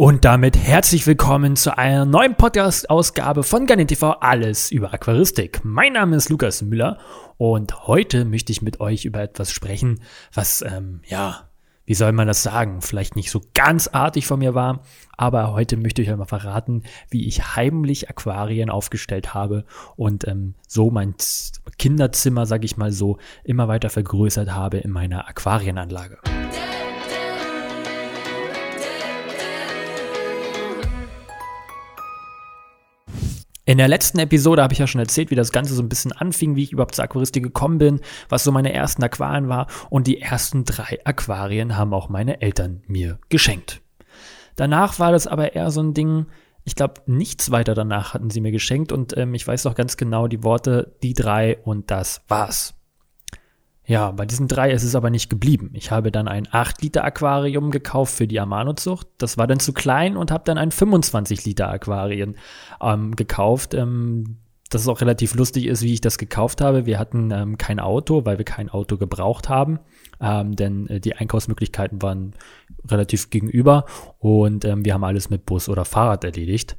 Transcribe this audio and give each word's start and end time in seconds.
Und 0.00 0.24
damit 0.24 0.56
herzlich 0.56 1.08
willkommen 1.08 1.56
zu 1.56 1.76
einer 1.76 2.04
neuen 2.04 2.36
Podcast-Ausgabe 2.36 3.42
von 3.42 3.66
Garnet 3.66 3.88
TV 3.88 4.12
Alles 4.12 4.70
über 4.70 4.94
Aquaristik. 4.94 5.62
Mein 5.64 5.94
Name 5.94 6.14
ist 6.14 6.28
Lukas 6.28 6.62
Müller 6.62 6.98
und 7.36 7.88
heute 7.88 8.24
möchte 8.24 8.52
ich 8.52 8.62
mit 8.62 8.78
euch 8.78 9.06
über 9.06 9.20
etwas 9.20 9.50
sprechen, 9.50 10.00
was, 10.32 10.62
ähm, 10.62 11.00
ja, 11.08 11.48
wie 11.84 11.94
soll 11.94 12.12
man 12.12 12.28
das 12.28 12.44
sagen, 12.44 12.80
vielleicht 12.80 13.16
nicht 13.16 13.32
so 13.32 13.40
ganz 13.54 13.88
artig 13.88 14.28
von 14.28 14.38
mir 14.38 14.54
war, 14.54 14.82
aber 15.16 15.52
heute 15.52 15.76
möchte 15.76 16.00
ich 16.00 16.08
euch 16.08 16.16
mal 16.16 16.26
verraten, 16.26 16.84
wie 17.10 17.26
ich 17.26 17.56
heimlich 17.56 18.08
Aquarien 18.08 18.70
aufgestellt 18.70 19.34
habe 19.34 19.64
und 19.96 20.28
ähm, 20.28 20.54
so 20.68 20.92
mein 20.92 21.16
Kinderzimmer, 21.76 22.46
sag 22.46 22.62
ich 22.62 22.76
mal 22.76 22.92
so, 22.92 23.18
immer 23.42 23.66
weiter 23.66 23.90
vergrößert 23.90 24.52
habe 24.52 24.78
in 24.78 24.92
meiner 24.92 25.26
Aquarienanlage. 25.26 26.18
In 33.68 33.76
der 33.76 33.86
letzten 33.86 34.18
Episode 34.18 34.62
habe 34.62 34.72
ich 34.72 34.78
ja 34.78 34.86
schon 34.86 35.02
erzählt, 35.02 35.30
wie 35.30 35.34
das 35.34 35.52
Ganze 35.52 35.74
so 35.74 35.82
ein 35.82 35.90
bisschen 35.90 36.12
anfing, 36.12 36.56
wie 36.56 36.62
ich 36.62 36.72
überhaupt 36.72 36.94
zur 36.94 37.04
Aquaristik 37.04 37.42
gekommen 37.42 37.76
bin, 37.76 38.00
was 38.30 38.42
so 38.42 38.50
meine 38.50 38.72
ersten 38.72 39.02
Aquarien 39.02 39.50
war. 39.50 39.66
Und 39.90 40.06
die 40.06 40.22
ersten 40.22 40.64
drei 40.64 40.98
Aquarien 41.04 41.76
haben 41.76 41.92
auch 41.92 42.08
meine 42.08 42.40
Eltern 42.40 42.82
mir 42.86 43.18
geschenkt. 43.28 43.82
Danach 44.56 44.98
war 44.98 45.12
das 45.12 45.26
aber 45.26 45.54
eher 45.54 45.70
so 45.70 45.82
ein 45.82 45.92
Ding, 45.92 46.28
ich 46.64 46.76
glaube, 46.76 47.02
nichts 47.04 47.50
weiter 47.50 47.74
danach 47.74 48.14
hatten 48.14 48.30
sie 48.30 48.40
mir 48.40 48.52
geschenkt. 48.52 48.90
Und 48.90 49.14
ähm, 49.18 49.34
ich 49.34 49.46
weiß 49.46 49.64
noch 49.64 49.74
ganz 49.74 49.98
genau 49.98 50.28
die 50.28 50.42
Worte, 50.42 50.96
die 51.02 51.12
drei 51.12 51.58
und 51.58 51.90
das 51.90 52.22
war's. 52.26 52.77
Ja, 53.88 54.10
bei 54.10 54.26
diesen 54.26 54.48
drei 54.48 54.70
ist 54.70 54.84
es 54.84 54.94
aber 54.94 55.08
nicht 55.08 55.30
geblieben. 55.30 55.70
Ich 55.72 55.90
habe 55.90 56.12
dann 56.12 56.28
ein 56.28 56.46
8-Liter-Aquarium 56.46 57.70
gekauft 57.70 58.14
für 58.14 58.26
die 58.26 58.38
Amano-Zucht. 58.38 59.08
Das 59.16 59.38
war 59.38 59.46
dann 59.46 59.60
zu 59.60 59.72
klein 59.72 60.18
und 60.18 60.30
habe 60.30 60.44
dann 60.44 60.58
ein 60.58 60.70
25-Liter-Aquarien 60.70 62.36
ähm, 62.82 63.16
gekauft. 63.16 63.72
Ähm, 63.72 64.36
das 64.68 64.82
ist 64.82 64.88
auch 64.88 65.00
relativ 65.00 65.34
lustig 65.34 65.64
ist, 65.64 65.80
wie 65.80 65.94
ich 65.94 66.02
das 66.02 66.18
gekauft 66.18 66.60
habe. 66.60 66.84
Wir 66.84 66.98
hatten 66.98 67.30
ähm, 67.30 67.56
kein 67.56 67.80
Auto, 67.80 68.26
weil 68.26 68.36
wir 68.36 68.44
kein 68.44 68.68
Auto 68.68 68.98
gebraucht 68.98 69.48
haben, 69.48 69.78
ähm, 70.20 70.54
denn 70.54 70.86
äh, 70.88 71.00
die 71.00 71.16
Einkaufsmöglichkeiten 71.16 72.02
waren 72.02 72.34
relativ 72.86 73.30
gegenüber 73.30 73.86
und 74.18 74.66
ähm, 74.66 74.84
wir 74.84 74.92
haben 74.92 75.04
alles 75.04 75.30
mit 75.30 75.46
Bus 75.46 75.66
oder 75.70 75.86
Fahrrad 75.86 76.24
erledigt. 76.24 76.76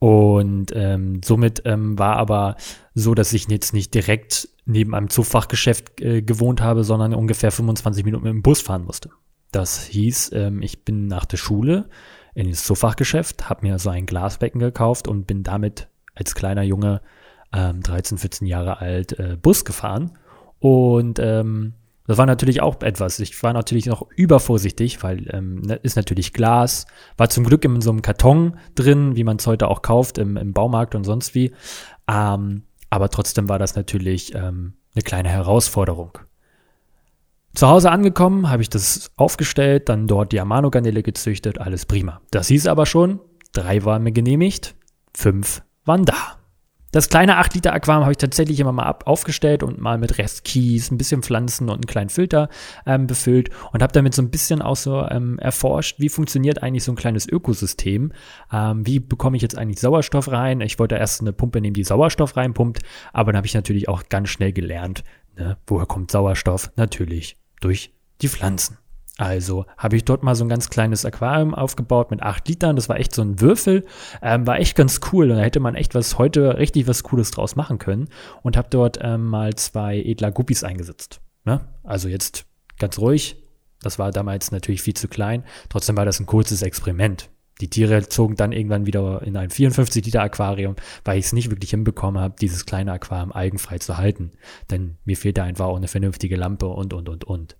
Und 0.00 0.72
ähm, 0.74 1.20
somit 1.22 1.62
ähm, 1.66 1.98
war 1.98 2.16
aber 2.16 2.56
so, 2.94 3.14
dass 3.14 3.34
ich 3.34 3.48
jetzt 3.48 3.74
nicht 3.74 3.92
direkt 3.92 4.48
neben 4.64 4.94
einem 4.94 5.10
Zufachgeschäft 5.10 6.00
äh, 6.00 6.22
gewohnt 6.22 6.62
habe, 6.62 6.84
sondern 6.84 7.14
ungefähr 7.14 7.52
25 7.52 8.04
Minuten 8.04 8.24
mit 8.24 8.32
dem 8.32 8.42
Bus 8.42 8.62
fahren 8.62 8.84
musste. 8.84 9.10
Das 9.52 9.84
hieß, 9.84 10.32
ähm, 10.32 10.62
ich 10.62 10.86
bin 10.86 11.06
nach 11.06 11.26
der 11.26 11.36
Schule 11.36 11.90
in 12.34 12.48
das 12.48 12.64
Zufachgeschäft, 12.64 13.50
habe 13.50 13.66
mir 13.66 13.78
so 13.78 13.90
ein 13.90 14.06
Glasbecken 14.06 14.58
gekauft 14.60 15.06
und 15.06 15.26
bin 15.26 15.42
damit 15.42 15.88
als 16.14 16.34
kleiner 16.34 16.62
Junge, 16.62 17.02
ähm, 17.52 17.82
13, 17.82 18.16
14 18.16 18.46
Jahre 18.46 18.78
alt, 18.78 19.18
äh, 19.18 19.36
Bus 19.40 19.66
gefahren. 19.66 20.12
Und 20.60 21.18
ähm, 21.18 21.74
das 22.10 22.18
war 22.18 22.26
natürlich 22.26 22.60
auch 22.60 22.82
etwas. 22.82 23.20
Ich 23.20 23.40
war 23.44 23.52
natürlich 23.52 23.86
noch 23.86 24.04
übervorsichtig, 24.16 25.00
weil 25.04 25.32
ähm, 25.32 25.60
ne, 25.60 25.76
ist 25.76 25.94
natürlich 25.94 26.32
Glas. 26.32 26.86
War 27.16 27.28
zum 27.28 27.44
Glück 27.44 27.64
in 27.64 27.80
so 27.80 27.90
einem 27.90 28.02
Karton 28.02 28.58
drin, 28.74 29.14
wie 29.14 29.22
man 29.22 29.36
es 29.36 29.46
heute 29.46 29.68
auch 29.68 29.80
kauft 29.80 30.18
im, 30.18 30.36
im 30.36 30.52
Baumarkt 30.52 30.96
und 30.96 31.04
sonst 31.04 31.36
wie. 31.36 31.52
Ähm, 32.10 32.64
aber 32.90 33.10
trotzdem 33.10 33.48
war 33.48 33.60
das 33.60 33.76
natürlich 33.76 34.34
ähm, 34.34 34.72
eine 34.92 35.02
kleine 35.04 35.28
Herausforderung. 35.28 36.18
Zu 37.54 37.68
Hause 37.68 37.92
angekommen, 37.92 38.50
habe 38.50 38.62
ich 38.62 38.70
das 38.70 39.12
aufgestellt, 39.14 39.88
dann 39.88 40.08
dort 40.08 40.32
die 40.32 40.40
Amano-Garnele 40.40 41.04
gezüchtet, 41.04 41.60
alles 41.60 41.86
prima. 41.86 42.20
Das 42.32 42.48
hieß 42.48 42.66
aber 42.66 42.86
schon, 42.86 43.20
drei 43.52 43.84
waren 43.84 44.02
mir 44.02 44.10
genehmigt, 44.10 44.74
fünf 45.14 45.62
waren 45.84 46.04
da. 46.04 46.39
Das 46.92 47.08
kleine 47.08 47.36
8 47.36 47.54
Liter 47.54 47.72
Aquarium 47.72 48.02
habe 48.02 48.12
ich 48.12 48.18
tatsächlich 48.18 48.58
immer 48.58 48.72
mal 48.72 48.84
ab, 48.84 49.04
aufgestellt 49.06 49.62
und 49.62 49.80
mal 49.80 49.96
mit 49.96 50.18
Restkies, 50.18 50.90
ein 50.90 50.98
bisschen 50.98 51.22
Pflanzen 51.22 51.68
und 51.68 51.76
einen 51.76 51.86
kleinen 51.86 52.10
Filter 52.10 52.48
ähm, 52.84 53.06
befüllt 53.06 53.50
und 53.72 53.82
habe 53.82 53.92
damit 53.92 54.14
so 54.14 54.22
ein 54.22 54.30
bisschen 54.30 54.60
auch 54.60 54.76
so 54.76 55.06
ähm, 55.08 55.38
erforscht, 55.38 56.00
wie 56.00 56.08
funktioniert 56.08 56.62
eigentlich 56.62 56.82
so 56.82 56.92
ein 56.92 56.96
kleines 56.96 57.28
Ökosystem. 57.28 58.12
Ähm, 58.52 58.86
wie 58.86 58.98
bekomme 58.98 59.36
ich 59.36 59.42
jetzt 59.42 59.56
eigentlich 59.56 59.78
Sauerstoff 59.80 60.32
rein? 60.32 60.60
Ich 60.62 60.80
wollte 60.80 60.96
erst 60.96 61.20
eine 61.20 61.32
Pumpe 61.32 61.60
nehmen, 61.60 61.74
die 61.74 61.84
Sauerstoff 61.84 62.36
reinpumpt, 62.36 62.80
aber 63.12 63.32
dann 63.32 63.36
habe 63.36 63.46
ich 63.46 63.54
natürlich 63.54 63.88
auch 63.88 64.04
ganz 64.08 64.28
schnell 64.30 64.52
gelernt, 64.52 65.04
ne, 65.36 65.58
woher 65.68 65.86
kommt 65.86 66.10
Sauerstoff? 66.10 66.72
Natürlich 66.74 67.36
durch 67.60 67.92
die 68.20 68.28
Pflanzen. 68.28 68.78
Also 69.20 69.66
habe 69.76 69.96
ich 69.96 70.06
dort 70.06 70.22
mal 70.22 70.34
so 70.34 70.46
ein 70.46 70.48
ganz 70.48 70.70
kleines 70.70 71.04
Aquarium 71.04 71.54
aufgebaut 71.54 72.10
mit 72.10 72.22
acht 72.22 72.48
Litern. 72.48 72.74
Das 72.74 72.88
war 72.88 72.98
echt 72.98 73.14
so 73.14 73.20
ein 73.20 73.38
Würfel. 73.38 73.84
Ähm, 74.22 74.46
war 74.46 74.58
echt 74.58 74.76
ganz 74.76 74.98
cool. 75.12 75.30
Und 75.30 75.36
da 75.36 75.42
hätte 75.42 75.60
man 75.60 75.74
echt 75.74 75.94
was 75.94 76.16
heute 76.16 76.56
richtig 76.56 76.88
was 76.88 77.02
Cooles 77.02 77.30
draus 77.30 77.54
machen 77.54 77.76
können. 77.76 78.08
Und 78.42 78.56
habe 78.56 78.68
dort 78.70 78.98
ähm, 79.02 79.26
mal 79.26 79.54
zwei 79.56 79.98
edler 79.98 80.32
Guppies 80.32 80.64
eingesetzt. 80.64 81.20
Ne? 81.44 81.60
Also 81.82 82.08
jetzt 82.08 82.46
ganz 82.78 82.98
ruhig. 82.98 83.36
Das 83.82 83.98
war 83.98 84.10
damals 84.10 84.52
natürlich 84.52 84.80
viel 84.80 84.94
zu 84.94 85.06
klein. 85.06 85.44
Trotzdem 85.68 85.98
war 85.98 86.06
das 86.06 86.18
ein 86.18 86.24
kurzes 86.24 86.62
Experiment. 86.62 87.28
Die 87.60 87.68
Tiere 87.68 88.08
zogen 88.08 88.36
dann 88.36 88.52
irgendwann 88.52 88.86
wieder 88.86 89.20
in 89.20 89.36
ein 89.36 89.50
54 89.50 90.02
Liter 90.02 90.22
Aquarium, 90.22 90.76
weil 91.04 91.18
ich 91.18 91.26
es 91.26 91.34
nicht 91.34 91.50
wirklich 91.50 91.72
hinbekommen 91.72 92.22
habe, 92.22 92.36
dieses 92.40 92.64
kleine 92.64 92.92
Aquarium 92.92 93.32
eigenfrei 93.32 93.76
zu 93.76 93.98
halten. 93.98 94.30
Denn 94.70 94.96
mir 95.04 95.18
fehlte 95.18 95.42
einfach 95.42 95.66
auch 95.66 95.76
eine 95.76 95.88
vernünftige 95.88 96.36
Lampe 96.36 96.68
und, 96.68 96.94
und, 96.94 97.10
und, 97.10 97.24
und. 97.24 97.59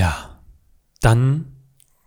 Ja, 0.00 0.40
dann 1.02 1.44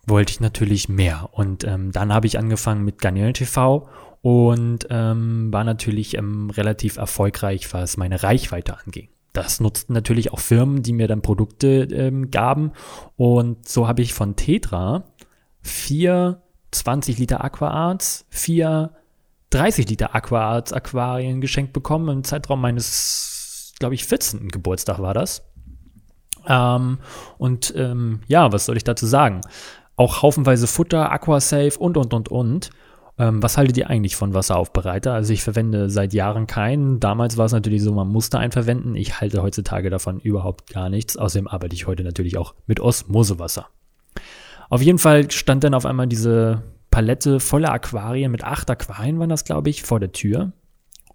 wollte 0.08 0.32
ich 0.32 0.40
natürlich 0.40 0.90
mehr. 0.90 1.30
Und 1.32 1.64
ähm, 1.64 1.92
dann 1.92 2.12
habe 2.12 2.26
ich 2.26 2.40
angefangen 2.40 2.84
mit 2.84 3.00
Garnelen 3.00 3.36
TV 3.36 3.88
und 4.24 4.88
ähm, 4.90 5.54
war 5.54 5.64
natürlich 5.64 6.18
ähm, 6.18 6.50
relativ 6.50 6.98
erfolgreich, 6.98 7.72
was 7.72 7.98
meine 7.98 8.24
Reichweite 8.24 8.80
anging. 8.80 9.10
Das 9.32 9.60
nutzten 9.60 9.94
natürlich 9.94 10.34
auch 10.34 10.40
Firmen, 10.40 10.82
die 10.82 10.92
mir 10.92 11.08
dann 11.08 11.22
Produkte 11.22 11.84
ähm, 11.92 12.32
gaben. 12.32 12.72
Und 13.16 13.70
so 13.70 13.88
habe 13.88 14.02
ich 14.02 14.16
von 14.16 14.36
Tetra 14.36 15.04
vier 15.62 16.42
20 16.72 17.20
Liter 17.20 17.44
Aquaarts, 17.44 18.26
vier 18.32 18.90
30 19.52 19.88
Liter 19.88 20.16
Aquaarts 20.16 20.74
Aquarien 20.74 21.42
geschenkt 21.42 21.74
bekommen 21.74 22.10
im 22.10 22.24
Zeitraum 22.24 22.60
meines, 22.60 23.76
glaube 23.78 23.94
ich, 23.94 24.06
14. 24.06 24.50
Geburtstag 24.50 24.98
war 24.98 25.14
das. 25.14 25.44
Ähm, 26.48 27.00
und 27.38 27.74
ähm, 27.76 28.22
ja, 28.28 28.52
was 28.52 28.66
soll 28.66 28.78
ich 28.78 28.84
dazu 28.84 29.06
sagen? 29.06 29.42
Auch 29.96 30.22
haufenweise 30.22 30.68
Futter, 30.68 31.12
Aquasafe 31.12 31.78
und, 31.78 31.98
und, 31.98 32.14
und, 32.14 32.30
und. 32.30 32.70
Ähm, 33.20 33.44
was 33.44 33.58
haltet 33.58 33.78
ihr 33.78 33.90
eigentlich 33.90 34.16
von 34.16 34.34
Wasseraufbereiter? 34.34 35.14
Also 35.14 35.34
ich 35.34 35.44
verwende 35.44 35.90
seit 35.90 36.14
Jahren 36.14 36.48
keinen. 36.48 37.00
Damals 37.00 37.38
war 37.38 37.46
es 37.46 37.52
natürlich 37.52 37.84
so, 37.84 37.94
man 37.94 38.08
musste 38.08 38.40
einen 38.40 38.52
verwenden. 38.52 38.96
Ich 38.96 39.22
halte 39.22 39.44
heutzutage 39.44 39.90
davon 39.90 40.20
überhaupt 40.20 40.72
gar 40.72 40.90
nichts. 40.90 41.16
Außerdem 41.16 41.48
arbeite 41.48 41.76
ich 41.76 41.86
heute 41.86 42.04
natürlich 42.04 42.38
auch 42.38 42.56
mit 42.66 42.80
Osmosewasser. 42.80 43.68
Auf 44.70 44.82
jeden 44.82 44.98
Fall 44.98 45.30
stand 45.30 45.64
dann 45.64 45.76
auf 45.76 45.86
einmal 45.86 46.08
diese 46.08 46.64
Palette 46.90 47.40
voller 47.40 47.72
Aquarien, 47.72 48.32
mit 48.32 48.44
acht 48.44 48.70
Aquarien 48.70 49.20
waren 49.20 49.30
das, 49.30 49.46
glaube 49.46 49.70
ich, 49.70 49.84
vor 49.84 50.00
der 50.00 50.12
Tür. 50.12 50.52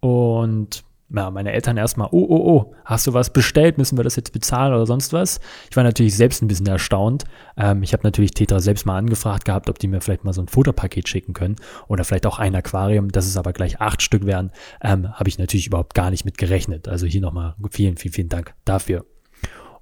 Und 0.00 0.84
ja, 1.10 1.30
meine 1.30 1.52
Eltern 1.52 1.78
erstmal, 1.78 2.08
oh, 2.10 2.26
oh, 2.28 2.52
oh, 2.52 2.74
hast 2.84 3.06
du 3.06 3.14
was 3.14 3.32
bestellt? 3.32 3.78
Müssen 3.78 3.96
wir 3.96 4.04
das 4.04 4.16
jetzt 4.16 4.32
bezahlen 4.32 4.74
oder 4.74 4.84
sonst 4.84 5.12
was? 5.14 5.40
Ich 5.70 5.76
war 5.76 5.84
natürlich 5.84 6.14
selbst 6.14 6.42
ein 6.42 6.48
bisschen 6.48 6.66
erstaunt. 6.66 7.24
Ähm, 7.56 7.82
ich 7.82 7.94
habe 7.94 8.02
natürlich 8.02 8.32
Tetra 8.32 8.60
selbst 8.60 8.84
mal 8.84 8.98
angefragt 8.98 9.46
gehabt, 9.46 9.70
ob 9.70 9.78
die 9.78 9.88
mir 9.88 10.02
vielleicht 10.02 10.24
mal 10.24 10.34
so 10.34 10.42
ein 10.42 10.48
Futterpaket 10.48 11.08
schicken 11.08 11.32
können 11.32 11.56
oder 11.86 12.04
vielleicht 12.04 12.26
auch 12.26 12.38
ein 12.38 12.54
Aquarium, 12.54 13.10
dass 13.10 13.26
es 13.26 13.38
aber 13.38 13.54
gleich 13.54 13.80
acht 13.80 14.02
Stück 14.02 14.26
wären, 14.26 14.50
ähm, 14.82 15.10
habe 15.14 15.28
ich 15.28 15.38
natürlich 15.38 15.66
überhaupt 15.66 15.94
gar 15.94 16.10
nicht 16.10 16.26
mit 16.26 16.36
gerechnet. 16.36 16.88
Also 16.88 17.06
hier 17.06 17.22
nochmal 17.22 17.54
vielen, 17.70 17.96
vielen, 17.96 18.12
vielen 18.12 18.28
Dank 18.28 18.54
dafür. 18.66 19.06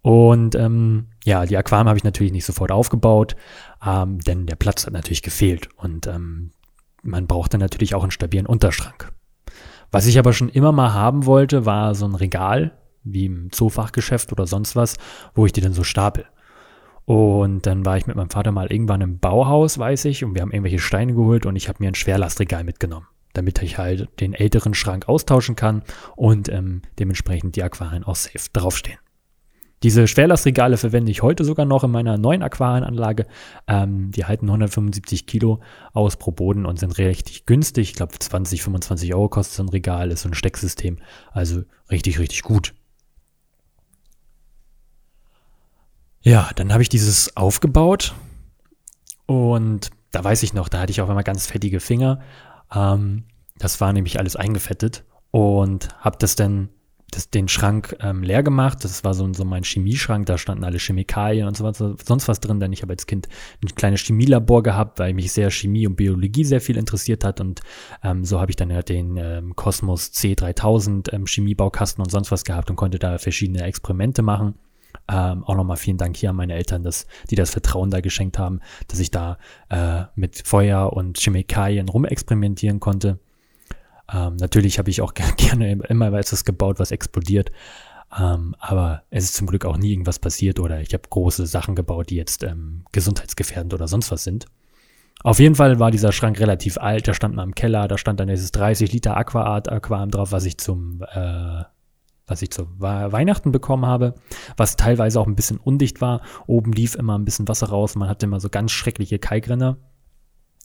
Und 0.03 0.55
ähm, 0.55 1.09
ja, 1.25 1.45
die 1.45 1.57
Aquarium 1.57 1.89
habe 1.89 1.99
ich 1.99 2.05
natürlich 2.05 2.33
nicht 2.33 2.45
sofort 2.45 2.71
aufgebaut, 2.71 3.35
ähm, 3.85 4.21
denn 4.21 4.47
der 4.47 4.55
Platz 4.55 4.87
hat 4.87 4.93
natürlich 4.93 5.23
gefehlt 5.23 5.69
und 5.77 6.07
ähm, 6.07 6.53
man 7.03 7.27
braucht 7.27 7.53
dann 7.53 7.61
natürlich 7.61 7.97
auch 7.97 8.03
einen 8.03 8.13
stabilen 8.13 8.47
Unterschrank. 8.47 9.16
Was 9.97 10.07
ich 10.07 10.19
aber 10.19 10.35
schon 10.35 10.51
immer 10.51 10.73
mal 10.73 10.93
haben 10.93 11.25
wollte, 11.25 11.65
war 11.65 11.95
so 11.95 12.05
ein 12.05 12.15
Regal, 12.15 12.73
wie 13.03 13.25
im 13.25 13.51
Zoofachgeschäft 13.51 14.31
oder 14.31 14.47
sonst 14.47 14.77
was, 14.77 14.99
wo 15.35 15.47
ich 15.47 15.53
die 15.53 15.63
dann 15.63 15.73
so 15.73 15.85
stapel. 15.85 16.27
Und 17.07 17.65
dann 17.65 17.87
war 17.87 17.97
ich 17.97 18.07
mit 18.07 18.15
meinem 18.15 18.29
Vater 18.29 18.53
mal 18.53 18.71
irgendwann 18.71 19.01
im 19.01 19.21
Bauhaus, 19.21 19.79
weiß 19.79 20.05
ich, 20.05 20.23
und 20.23 20.35
wir 20.35 20.43
haben 20.43 20.51
irgendwelche 20.51 20.81
Steine 20.81 21.15
geholt 21.15 21.47
und 21.47 21.57
ich 21.57 21.71
habe 21.71 21.83
mir 21.83 21.89
ein 21.89 21.95
Schwerlastregal 21.95 22.63
mitgenommen, 22.63 23.07
damit 23.33 23.63
ich 23.63 23.79
halt 23.79 24.11
den 24.21 24.35
älteren 24.35 24.75
Schrank 24.75 25.09
austauschen 25.09 25.57
kann 25.57 25.83
und 26.15 26.51
ähm, 26.51 26.83
dementsprechend 26.99 27.57
die 27.57 27.63
Aquarien 27.63 28.05
auch 28.05 28.17
safe 28.17 28.51
draufstehen. 28.53 28.99
Diese 29.87 30.09
Schwerlastregale 30.09 30.79
verwende 30.79 31.13
ich 31.13 31.23
heute 31.23 31.45
sogar 31.45 31.65
noch 31.65 31.85
in 31.85 31.93
meiner 31.93 32.19
neuen 32.19 32.43
Aquarienanlage. 32.43 33.25
Ähm, 33.69 34.11
die 34.11 34.25
halten 34.25 34.47
175 34.47 35.29
Kilo 35.29 35.61
aus 35.93 36.17
pro 36.17 36.33
Boden 36.33 36.67
und 36.67 36.81
sind 36.81 36.99
richtig 36.99 37.47
günstig. 37.47 37.91
Ich 37.91 37.95
glaube 37.95 38.19
20, 38.19 38.65
25 38.65 39.15
Euro 39.15 39.29
kostet 39.29 39.55
so 39.55 39.63
ein 39.63 39.69
Regal, 39.69 40.11
ist 40.11 40.23
so 40.23 40.29
ein 40.29 40.35
Stecksystem. 40.35 40.99
Also 41.31 41.63
richtig, 41.89 42.19
richtig 42.19 42.43
gut. 42.43 42.75
Ja, 46.21 46.51
dann 46.57 46.73
habe 46.73 46.83
ich 46.83 46.89
dieses 46.89 47.37
aufgebaut 47.37 48.13
Und 49.27 49.91
da 50.11 50.25
weiß 50.25 50.43
ich 50.43 50.53
noch, 50.53 50.69
da 50.69 50.81
hatte 50.81 50.91
ich 50.91 51.01
auch 51.01 51.11
immer 51.11 51.23
ganz 51.23 51.47
fettige 51.47 51.79
Finger. 51.79 52.19
Ähm, 52.75 53.23
das 53.57 53.81
war 53.81 53.93
nämlich 53.93 54.19
alles 54.19 54.35
eingefettet 54.35 55.05
und 55.31 55.91
habe 56.01 56.17
das 56.19 56.35
dann 56.35 56.71
das, 57.17 57.31
den 57.31 57.49
Schrank 57.49 57.97
ähm, 58.01 58.23
leer 58.23 58.43
gemacht. 58.43 58.85
Das 58.85 59.03
war 59.03 59.15
so, 59.15 59.33
so 59.33 59.45
mein 59.45 59.65
Chemieschrank, 59.65 60.27
da 60.27 60.39
standen 60.39 60.65
alle 60.65 60.79
Chemikalien 60.79 61.49
und 61.49 61.57
so 61.57 61.65
was, 61.65 61.79
sonst 61.79 62.29
was 62.29 62.41
drin, 62.41 62.61
denn 62.61 62.73
ich 62.73 62.83
habe 62.83 62.93
als 62.93 63.07
Kind 63.07 63.29
ein 63.63 63.75
kleines 63.75 64.03
Chemielabor 64.03 64.63
gehabt, 64.63 64.99
weil 64.99 65.15
mich 65.15 65.33
sehr 65.33 65.51
Chemie 65.51 65.87
und 65.87 65.97
Biologie 65.97 66.45
sehr 66.45 66.61
viel 66.61 66.77
interessiert 66.77 67.25
hat 67.25 67.41
und 67.41 67.61
ähm, 68.03 68.25
so 68.25 68.41
habe 68.41 68.51
ich 68.51 68.57
dann 68.57 68.71
ja 68.71 68.83
den 68.83 69.17
ähm, 69.17 69.57
Cosmos 69.57 70.13
C3000 70.13 71.13
ähm, 71.13 71.27
Chemiebaukasten 71.27 72.03
und 72.05 72.11
sonst 72.11 72.31
was 72.31 72.45
gehabt 72.45 72.71
und 72.71 72.77
konnte 72.77 72.99
da 72.99 73.19
verschiedene 73.19 73.63
Experimente 73.63 74.23
machen. 74.23 74.55
Ähm, 75.09 75.45
auch 75.45 75.55
nochmal 75.55 75.77
vielen 75.77 75.99
Dank 75.99 76.17
hier 76.17 76.31
an 76.31 76.37
meine 76.37 76.55
Eltern, 76.55 76.83
dass 76.83 77.07
die 77.31 77.37
das 77.37 77.51
Vertrauen 77.51 77.91
da 77.91 78.01
geschenkt 78.01 78.39
haben, 78.39 78.61
dass 78.89 78.99
ich 78.99 79.11
da 79.11 79.39
äh, 79.69 80.05
mit 80.17 80.47
Feuer 80.47 80.93
und 80.93 81.19
Chemikalien 81.19 81.89
rumexperimentieren 81.89 82.81
konnte. 82.81 83.19
Ähm, 84.13 84.37
natürlich 84.37 84.79
habe 84.79 84.91
ich 84.91 85.01
auch 85.01 85.15
gerne 85.37 85.73
immer 85.89 86.13
etwas 86.13 86.45
gebaut, 86.45 86.79
was 86.79 86.91
explodiert. 86.91 87.51
Ähm, 88.17 88.55
aber 88.61 89.03
es 89.11 89.25
ist 89.25 89.35
zum 89.35 89.47
Glück 89.47 89.65
auch 89.65 89.77
nie 89.77 89.93
irgendwas 89.93 90.19
passiert 90.19 90.61
oder 90.61 90.81
ich 90.81 90.95
habe 90.95 91.03
große 91.09 91.47
Sachen 91.47 91.75
gebaut, 91.75 92.11
die 92.11 92.17
jetzt 92.17 92.45
ähm, 92.45 92.85
gesundheitsgefährdend 92.93 93.75
oder 93.75 93.89
sonst 93.89 94.11
was 94.13 94.25
sind. 94.25 94.47
Auf 95.25 95.41
jeden 95.41 95.55
Fall 95.57 95.81
war 95.81 95.91
dieser 95.91 96.13
Schrank 96.13 96.39
relativ 96.39 96.79
alt, 96.79 97.09
da 97.09 97.15
stand 97.15 97.35
mal 97.35 97.43
im 97.43 97.55
Keller, 97.55 97.89
da 97.89 97.99
stand 97.99 98.21
dann 98.21 98.29
dieses 98.29 98.53
30 98.53 98.93
Liter 98.93 99.17
Aquaart 99.17 99.69
Aquarium 99.71 100.11
drauf, 100.11 100.31
was 100.31 100.45
ich 100.45 100.59
zum 100.59 101.03
äh, 101.13 101.65
was 102.29 102.43
ich 102.43 102.51
zu 102.51 102.67
Weihnachten 102.81 103.53
bekommen 103.53 103.87
habe, 103.87 104.15
was 104.57 104.77
teilweise 104.77 105.21
auch 105.21 105.29
ein 105.29 105.37
bisschen 105.37 105.59
undicht 105.59 106.01
war. 106.01 106.23
Oben 106.47 106.73
lief 106.73 106.97
immer 106.97 107.17
ein 107.17 107.25
bisschen 107.25 107.47
Wasser 107.47 107.69
raus, 107.69 107.95
man 107.95 108.09
hatte 108.09 108.27
immer 108.27 108.41
so 108.41 108.49
ganz 108.49 108.73
schreckliche 108.73 109.19
Kalkrinner. 109.19 109.79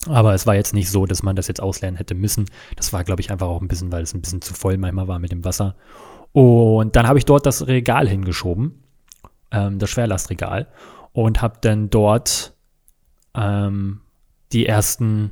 Aber 0.07 0.33
es 0.33 0.47
war 0.47 0.55
jetzt 0.55 0.73
nicht 0.73 0.89
so, 0.89 1.05
dass 1.05 1.21
man 1.21 1.35
das 1.35 1.47
jetzt 1.47 1.61
auslernen 1.61 1.97
hätte 1.97 2.15
müssen. 2.15 2.45
Das 2.75 2.91
war, 2.91 3.03
glaube 3.03 3.21
ich, 3.21 3.31
einfach 3.31 3.47
auch 3.47 3.61
ein 3.61 3.67
bisschen, 3.67 3.91
weil 3.91 4.03
es 4.03 4.13
ein 4.13 4.21
bisschen 4.21 4.41
zu 4.41 4.53
voll 4.53 4.77
manchmal 4.77 5.07
war 5.07 5.19
mit 5.19 5.31
dem 5.31 5.45
Wasser. 5.45 5.75
Und 6.31 6.95
dann 6.95 7.07
habe 7.07 7.19
ich 7.19 7.25
dort 7.25 7.45
das 7.45 7.67
Regal 7.67 8.07
hingeschoben, 8.07 8.83
ähm, 9.51 9.79
das 9.79 9.89
Schwerlastregal, 9.89 10.67
und 11.11 11.41
habe 11.41 11.57
dann 11.61 11.89
dort 11.89 12.55
ähm, 13.35 14.01
die 14.53 14.65
ersten 14.65 15.31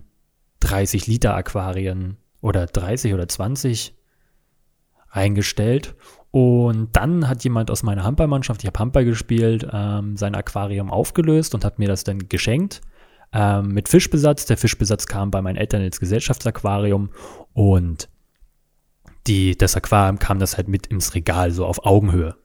30 0.60 1.08
Liter 1.08 1.36
Aquarien 1.36 2.18
oder 2.42 2.66
30 2.66 3.14
oder 3.14 3.28
20 3.28 3.96
reingestellt. 5.10 5.96
Und 6.32 6.96
dann 6.96 7.28
hat 7.28 7.44
jemand 7.44 7.72
aus 7.72 7.82
meiner 7.82 8.04
Handballmannschaft, 8.04 8.62
ich 8.62 8.68
habe 8.68 8.78
Handball 8.78 9.06
gespielt, 9.06 9.68
ähm, 9.72 10.16
sein 10.16 10.36
Aquarium 10.36 10.92
aufgelöst 10.92 11.56
und 11.56 11.66
hat 11.66 11.80
mir 11.80 11.88
das 11.88 12.04
dann 12.04 12.30
geschenkt 12.30 12.82
ähm, 13.34 13.70
mit 13.70 13.90
Fischbesatz. 13.90 14.46
Der 14.46 14.58
Fischbesatz 14.58 15.08
kam 15.08 15.32
bei 15.32 15.42
meinen 15.42 15.58
Eltern 15.58 15.82
ins 15.82 16.00
Gesellschaftsaquarium 16.00 17.10
und 17.54 18.10
die, 19.28 19.58
das 19.58 19.76
Aquarium 19.76 20.20
kam 20.20 20.40
das 20.40 20.58
halt 20.58 20.68
mit 20.68 20.88
ins 20.88 21.14
Regal, 21.14 21.52
so 21.52 21.66
auf 21.66 21.86
Augenhöhe. 21.86 22.36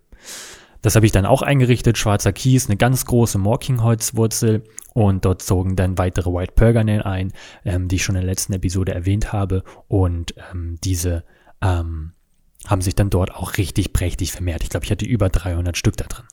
Das 0.83 0.97
habe 0.97 1.07
ich 1.07 1.13
dann 1.13 1.25
auch 1.25 1.41
eingerichtet, 1.41 1.97
schwarzer 1.97 2.35
Kies, 2.35 2.69
eine 2.69 2.77
ganz 2.77 3.07
große 3.07 3.39
Morkingholzwurzel 3.39 4.65
und 4.93 5.25
dort 5.25 5.41
zogen 5.41 5.77
dann 5.77 5.97
weitere 5.97 6.31
White 6.31 6.53
Perganel 6.55 7.03
ein, 7.03 7.33
ähm, 7.65 7.89
die 7.89 7.97
ich 7.97 8.05
schon 8.05 8.17
in 8.17 8.21
der 8.21 8.31
letzten 8.31 8.53
Episode 8.53 8.93
erwähnt 8.93 9.33
habe 9.33 9.65
und 9.89 10.35
ähm, 10.53 10.77
diese 10.85 11.25
ähm, 11.63 12.13
haben 12.67 12.83
sich 12.83 12.95
dann 12.95 13.09
dort 13.09 13.35
auch 13.35 13.57
richtig 13.57 13.95
prächtig 13.95 14.33
vermehrt. 14.33 14.63
Ich 14.63 14.69
glaube, 14.69 14.85
ich 14.85 14.91
hatte 14.91 15.07
über 15.07 15.31
300 15.31 15.77
Stück 15.77 15.97
da 15.97 16.05
drin. 16.05 16.27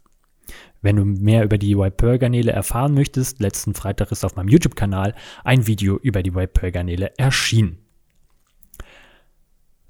Wenn 0.82 0.96
du 0.96 1.06
mehr 1.06 1.44
über 1.44 1.58
die 1.58 1.78
White 1.78 1.96
Pearl 1.98 2.18
Garnele 2.18 2.52
erfahren 2.52 2.94
möchtest, 2.94 3.40
letzten 3.40 3.74
Freitag 3.76 4.12
ist 4.12 4.26
auf 4.26 4.36
meinem 4.36 4.50
YouTube-Kanal 4.50 5.14
ein 5.44 5.68
Video 5.68 5.98
über 5.98 6.24
die 6.24 6.34
White 6.34 6.54
Pearl 6.54 6.72
Garnele 6.72 7.12
erschienen. 7.18 7.78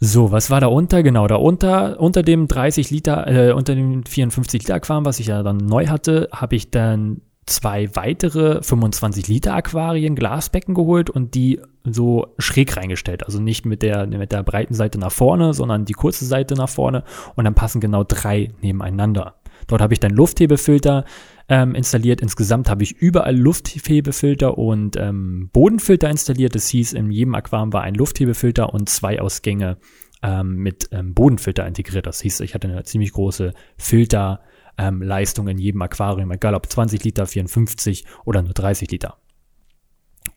So, 0.04 0.32
was 0.32 0.50
war 0.50 0.60
da 0.60 0.68
unter? 0.68 1.04
Genau, 1.04 1.28
da 1.28 1.36
unter, 1.36 2.00
unter 2.00 2.24
dem 2.24 2.48
30 2.48 2.90
Liter, 2.90 3.28
äh, 3.28 3.54
unter 3.54 3.76
dem 3.76 4.04
54 4.04 4.64
Liter 4.64 4.76
Aquarium, 4.76 5.06
was 5.06 5.20
ich 5.20 5.28
ja 5.28 5.44
dann 5.44 5.58
neu 5.58 5.88
hatte, 5.88 6.28
habe 6.32 6.56
ich 6.56 6.72
dann 6.72 7.22
zwei 7.46 7.96
weitere 7.96 8.64
25 8.64 9.28
Liter 9.28 9.54
Aquarien, 9.54 10.16
Glasbecken 10.16 10.74
geholt 10.74 11.10
und 11.10 11.36
die 11.36 11.62
so 11.84 12.34
schräg 12.40 12.76
reingestellt. 12.78 13.26
Also 13.26 13.40
nicht 13.40 13.66
mit 13.66 13.84
der, 13.84 14.08
mit 14.08 14.32
der 14.32 14.44
breiten 14.44 14.74
Seite 14.74 15.00
nach 15.00 15.12
vorne, 15.12 15.54
sondern 15.54 15.86
die 15.86 15.94
kurze 15.94 16.26
Seite 16.26 16.56
nach 16.56 16.70
vorne 16.70 17.04
und 17.36 17.46
dann 17.46 17.56
passen 17.56 17.80
genau 17.80 18.04
drei 18.04 18.54
nebeneinander. 18.62 19.36
Dort 19.68 19.82
habe 19.82 19.94
ich 19.94 20.00
dann 20.00 20.12
Lufthebefilter 20.12 21.06
ähm, 21.50 21.76
installiert. 21.76 22.22
Insgesamt 22.22 22.70
habe 22.70 22.84
ich 22.84 22.94
überall 22.94 23.36
Lufthebefilter 23.36 24.58
und 24.58 24.96
ähm, 24.98 25.50
Bodenfilter 25.52 26.10
installiert. 26.10 26.56
Das 26.56 26.68
hieß, 26.70 26.94
in 26.94 27.12
jedem 27.12 27.36
Aquarium 27.36 27.74
war 27.74 27.82
ein 27.82 27.96
Lufthebefilter 27.96 28.74
und 28.74 28.90
zwei 28.90 29.22
Ausgänge 29.22 29.78
ähm, 30.24 30.56
mit 30.56 30.90
ähm, 30.92 31.14
Bodenfilter 31.14 31.68
integriert. 31.68 32.08
Das 32.08 32.22
hieß, 32.22 32.40
ich 32.42 32.54
hatte 32.54 32.68
eine 32.68 32.84
ziemlich 32.84 33.12
große 33.12 33.54
Filterleistung 33.78 35.48
in 35.48 35.58
jedem 35.58 35.82
Aquarium, 35.82 36.32
egal 36.32 36.56
ob 36.56 36.68
20 36.70 37.04
Liter, 37.04 37.26
54 37.26 38.06
oder 38.26 38.42
nur 38.42 38.54
30 38.54 38.90
Liter. 38.92 39.18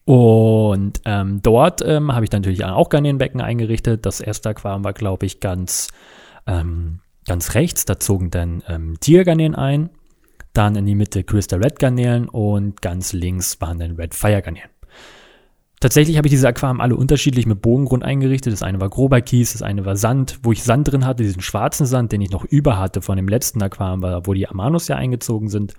Und 0.05 1.01
ähm, 1.05 1.41
dort 1.43 1.81
ähm, 1.83 2.13
habe 2.13 2.25
ich 2.25 2.33
natürlich 2.33 2.65
auch 2.65 2.89
Garnelenbecken 2.89 3.41
eingerichtet. 3.41 4.05
Das 4.05 4.21
erste 4.21 4.51
Aquarium 4.51 4.85
war, 4.85 4.93
glaube 4.93 5.27
ich, 5.27 5.41
ganz 5.41 5.89
ähm, 6.47 7.01
Ganz 7.27 7.55
rechts, 7.55 7.85
da 7.85 7.99
zogen 7.99 8.31
dann 8.31 8.63
ähm, 8.69 8.99
Tiergarnelen 9.01 9.55
ein, 9.55 9.91
dann 10.53 10.77
in 10.77 10.87
die 10.87 10.95
Mitte 10.95 11.25
Crystal 11.25 11.63
Red 11.63 11.79
Garnelen 11.79 12.29
und 12.29 12.83
ganz 12.83 13.13
links 13.13 13.61
waren 13.61 13.79
dann 13.79 13.97
Red 13.97 14.15
Fire 14.15 14.43
Garnelen. 14.43 14.71
Tatsächlich 15.81 16.17
habe 16.17 16.29
ich 16.29 16.31
diese 16.31 16.49
Aquarien 16.49 16.81
alle 16.81 16.97
unterschiedlich 16.97 17.45
mit 17.45 17.61
Bogengrund 17.61 18.05
eingerichtet. 18.05 18.53
Das 18.53 18.63
eine 18.63 18.81
war 18.81 18.89
grober 18.89 19.21
Kies, 19.21 19.53
das 19.53 19.61
eine 19.61 19.85
war 19.85 19.97
Sand, 19.97 20.39
wo 20.43 20.53
ich 20.53 20.63
Sand 20.63 20.91
drin 20.91 21.05
hatte, 21.05 21.23
diesen 21.23 21.43
schwarzen 21.43 21.85
Sand, 21.85 22.13
den 22.13 22.23
ich 22.23 22.31
noch 22.31 22.45
über 22.45 22.79
hatte 22.79 23.03
von 23.03 23.17
dem 23.17 23.29
letzten 23.29 23.63
Aquarium, 23.63 24.03
wo 24.27 24.33
die 24.33 24.49
Amanus 24.49 24.89
ja 24.89 24.97
eingezogen 24.97 25.51
sind, 25.51 25.75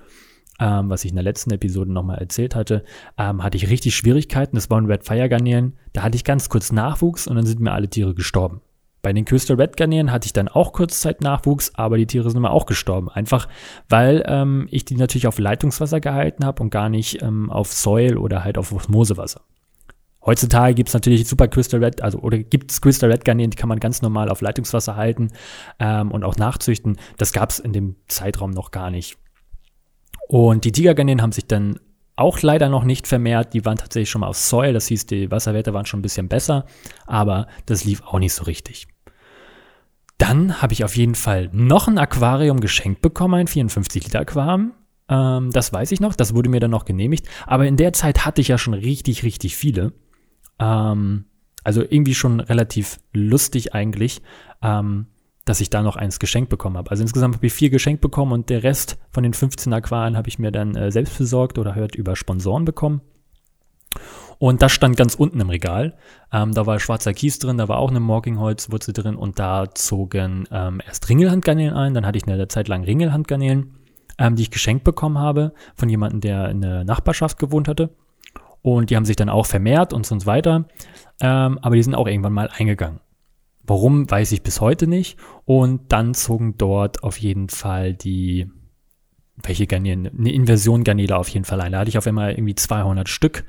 ähm, 0.60 0.90
was 0.90 1.04
ich 1.06 1.12
in 1.12 1.16
der 1.16 1.24
letzten 1.24 1.52
Episode 1.52 1.92
nochmal 1.92 2.20
erzählt 2.20 2.54
hatte, 2.56 2.84
ähm, 3.18 3.44
hatte 3.44 3.58
ich 3.58 3.70
richtig 3.70 3.96
Schwierigkeiten. 3.96 4.56
Das 4.56 4.70
waren 4.70 4.86
Red 4.86 5.06
Fire 5.06 5.28
Garnelen. 5.28 5.74
Da 5.94 6.04
hatte 6.04 6.18
ich 6.18 6.24
ganz 6.24 6.50
kurz 6.50 6.72
Nachwuchs 6.72 7.26
und 7.26 7.36
dann 7.36 7.46
sind 7.46 7.60
mir 7.60 7.72
alle 7.72 7.90
Tiere 7.90 8.14
gestorben. 8.14 8.62
Bei 9.06 9.14
den 9.14 9.26
Crystal 9.26 9.56
Red 9.56 9.78
Garnelen 9.78 10.12
hatte 10.12 10.26
ich 10.26 10.34
dann 10.34 10.48
auch 10.48 10.74
kurzzeit 10.74 11.22
Nachwuchs, 11.22 11.76
aber 11.76 11.96
die 11.98 12.08
Tiere 12.08 12.28
sind 12.28 12.40
immer 12.40 12.50
auch 12.50 12.66
gestorben. 12.66 13.08
Einfach, 13.08 13.48
weil 13.88 14.24
ähm, 14.26 14.68
ich 14.72 14.84
die 14.84 14.96
natürlich 14.96 15.28
auf 15.28 15.38
Leitungswasser 15.38 16.00
gehalten 16.00 16.44
habe 16.44 16.64
und 16.64 16.72
gar 16.72 16.90
nicht 16.90 17.22
ähm, 17.22 17.52
auf 17.52 17.72
Soil 17.72 18.18
oder 18.18 18.44
halt 18.44 18.58
auf 18.58 18.72
Osmosewasser. 18.72 19.42
Heutzutage 20.26 20.74
gibt 20.74 20.90
es 20.90 20.96
natürlich 20.96 21.28
super 21.28 21.48
Crystal 21.48 21.84
Red, 21.84 22.02
also 22.02 22.18
oder 22.18 22.40
gibt 22.40 22.72
es 22.72 22.82
Crystal 22.82 23.12
Red 23.12 23.24
Garnelen, 23.26 23.52
die 23.52 23.58
kann 23.58 23.70
man 23.70 23.80
ganz 23.80 24.02
normal 24.02 24.28
auf 24.28 24.42
Leitungswasser 24.42 24.96
halten 24.96 25.28
ähm, 25.78 26.10
und 26.10 26.24
auch 26.24 26.38
nachzüchten. 26.38 26.98
Das 27.18 27.32
gab 27.32 27.52
es 27.52 27.60
in 27.60 27.74
dem 27.74 27.98
Zeitraum 28.08 28.50
noch 28.50 28.72
gar 28.72 28.90
nicht. 28.90 29.20
Und 30.28 30.66
die 30.66 30.72
Tigergarnelen 30.72 31.22
haben 31.22 31.32
sich 31.32 31.46
dann 31.46 31.80
auch 32.16 32.42
leider 32.42 32.70
noch 32.70 32.86
nicht 32.86 33.06
vermehrt. 33.06 33.54
Die 33.54 33.66
waren 33.66 33.78
tatsächlich 33.78 34.10
schon 34.10 34.22
mal 34.22 34.28
auf 34.30 34.38
Soil, 34.38 34.74
das 34.74 34.88
hieß, 34.88 35.06
die 35.06 35.30
Wasserwerte 35.30 35.76
waren 35.76 35.86
schon 35.86 36.00
ein 36.00 36.02
bisschen 36.02 36.28
besser, 36.28 36.66
aber 37.06 37.46
das 37.68 37.84
lief 37.86 38.02
auch 38.02 38.18
nicht 38.18 38.34
so 38.34 38.46
richtig. 38.46 38.88
Dann 40.18 40.62
habe 40.62 40.74
ich 40.74 40.84
auf 40.84 40.96
jeden 40.96 41.16
Fall 41.16 41.50
noch 41.52 41.88
ein 41.88 41.98
Aquarium 41.98 42.60
geschenkt 42.62 43.02
bekommen, 43.02 43.34
ein 43.34 43.48
54-Liter-Aquarium. 43.48 44.74
Ähm, 45.10 45.52
das 45.52 45.74
weiß 45.74 45.92
ich 45.92 46.00
noch, 46.00 46.16
das 46.16 46.34
wurde 46.34 46.50
mir 46.50 46.60
dann 46.60 46.72
noch 46.72 46.86
genehmigt. 46.86 47.28
Aber 47.46 47.66
in 47.66 47.78
der 47.78 47.94
Zeit 47.94 48.26
hatte 48.26 48.42
ich 48.42 48.48
ja 48.48 48.58
schon 48.58 48.74
richtig, 48.74 49.24
richtig 49.24 49.56
viele. 49.56 49.94
Ähm, 50.60 51.26
also 51.64 51.82
irgendwie 51.82 52.16
schon 52.16 52.40
relativ 52.40 53.00
lustig 53.12 53.74
eigentlich, 53.74 54.22
ähm, 54.62 55.08
dass 55.44 55.62
ich 55.62 55.70
da 55.70 55.82
noch 55.82 55.96
eins 55.96 56.20
geschenkt 56.20 56.50
bekommen 56.50 56.78
habe. 56.78 56.92
Also 56.92 57.04
insgesamt 57.04 57.36
habe 57.36 57.48
ich 57.48 57.54
vier 57.54 57.70
geschenkt 57.70 58.02
bekommen 58.02 58.32
und 58.32 58.50
der 58.50 58.64
Rest 58.64 58.98
von 59.12 59.24
den 59.24 59.34
15 59.34 59.74
Aquarien 59.74 60.16
habe 60.16 60.30
ich 60.30 60.40
mir 60.40 60.52
dann 60.52 60.76
äh, 60.76 60.92
selbst 60.92 61.18
besorgt 61.18 61.58
oder 61.58 61.76
hört 61.76 61.96
über 61.96 62.16
Sponsoren 62.16 62.66
bekommen. 62.66 63.02
Und 64.46 64.62
das 64.62 64.74
stand 64.74 64.96
ganz 64.96 65.16
unten 65.16 65.42
im 65.42 65.50
Regal. 65.50 65.96
Ähm, 66.32 66.54
da 66.54 66.68
war 66.68 66.80
schwarzer 66.80 67.16
Kies 67.16 67.40
drin, 67.40 67.58
da 67.58 67.68
war 67.68 67.80
auch 67.80 67.90
eine 67.90 68.00
Morkingholzwurzel 68.00 68.94
drin 68.94 69.16
und 69.16 69.40
da 69.40 69.74
zogen 69.74 70.48
ähm, 70.52 70.84
erst 70.86 71.10
Ringelhandgarnelen 71.10 71.74
ein. 71.74 71.96
Dann 71.96 72.06
hatte 72.06 72.20
ich 72.20 72.28
eine 72.28 72.48
Zeit 72.48 72.68
lang 72.68 72.84
Ringelhandgarnelen, 72.84 73.74
ähm, 74.20 74.36
die 74.36 74.44
ich 74.44 74.52
geschenkt 74.52 74.84
bekommen 74.84 75.18
habe 75.18 75.54
von 75.74 75.90
jemandem, 75.90 76.22
der 76.22 76.50
in 76.50 76.62
der 76.62 76.84
Nachbarschaft 76.84 77.40
gewohnt 77.40 77.68
hatte. 77.68 77.96
Und 78.62 78.92
die 78.92 78.96
haben 78.96 79.06
sich 79.06 79.16
dann 79.16 79.30
auch 79.30 79.48
vermehrt 79.48 79.94
und 79.94 80.06
so 80.06 80.28
weiter. 80.28 80.66
Ähm, 81.22 81.58
aber 81.64 81.76
die 81.76 81.82
sind 81.82 81.96
auch 81.96 82.06
irgendwann 82.06 82.34
mal 82.34 82.52
eingegangen. 82.56 83.00
Warum, 83.64 84.12
weiß 84.12 84.32
ich 84.32 84.44
bis 84.44 84.62
heute 84.62 84.86
nicht. 84.86 85.18
Und 85.46 85.92
dann 85.92 86.14
zogen 86.14 86.56
dort 86.56 87.02
auf 87.02 87.18
jeden 87.18 87.50
Fall 87.50 87.96
die, 87.96 88.52
welche 89.38 89.66
Garnelen, 89.66 90.06
eine 90.06 90.32
Inversion 90.32 90.84
Garnele 90.84 91.18
auf 91.18 91.30
jeden 91.30 91.46
Fall 91.46 91.62
ein. 91.62 91.72
Da 91.72 91.80
hatte 91.80 91.90
ich 91.90 91.98
auf 91.98 92.06
einmal 92.06 92.34
irgendwie 92.34 92.54
200 92.54 93.10
Stück 93.10 93.44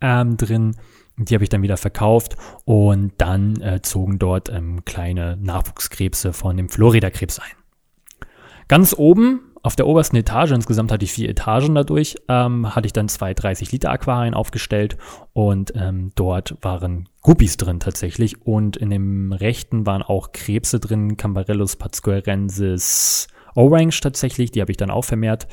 ähm, 0.00 0.36
drin. 0.36 0.76
Die 1.16 1.34
habe 1.34 1.44
ich 1.44 1.50
dann 1.50 1.62
wieder 1.62 1.76
verkauft 1.76 2.36
und 2.64 3.12
dann 3.18 3.60
äh, 3.60 3.82
zogen 3.82 4.18
dort 4.18 4.48
ähm, 4.48 4.84
kleine 4.84 5.36
Nachwuchskrebse 5.36 6.32
von 6.32 6.56
dem 6.56 6.68
Florida-Krebs 6.68 7.38
ein. 7.40 8.26
Ganz 8.68 8.94
oben 8.96 9.50
auf 9.62 9.76
der 9.76 9.86
obersten 9.86 10.16
Etage, 10.16 10.52
insgesamt 10.52 10.90
hatte 10.90 11.04
ich 11.04 11.12
vier 11.12 11.28
Etagen 11.28 11.74
dadurch, 11.74 12.16
ähm, 12.28 12.74
hatte 12.74 12.86
ich 12.86 12.94
dann 12.94 13.08
zwei 13.08 13.32
30-Liter-Aquarien 13.32 14.32
aufgestellt 14.32 14.96
und 15.34 15.72
ähm, 15.74 16.12
dort 16.14 16.56
waren 16.62 17.08
Guppies 17.20 17.58
drin 17.58 17.80
tatsächlich 17.80 18.40
und 18.46 18.78
in 18.78 18.88
dem 18.88 19.32
rechten 19.32 19.84
waren 19.84 20.02
auch 20.02 20.32
Krebse 20.32 20.80
drin, 20.80 21.18
Cambarellus 21.18 21.76
pascuarensis 21.76 23.28
Orange 23.54 24.00
tatsächlich, 24.00 24.50
die 24.50 24.62
habe 24.62 24.70
ich 24.70 24.78
dann 24.78 24.90
auch 24.90 25.04
vermehrt 25.04 25.46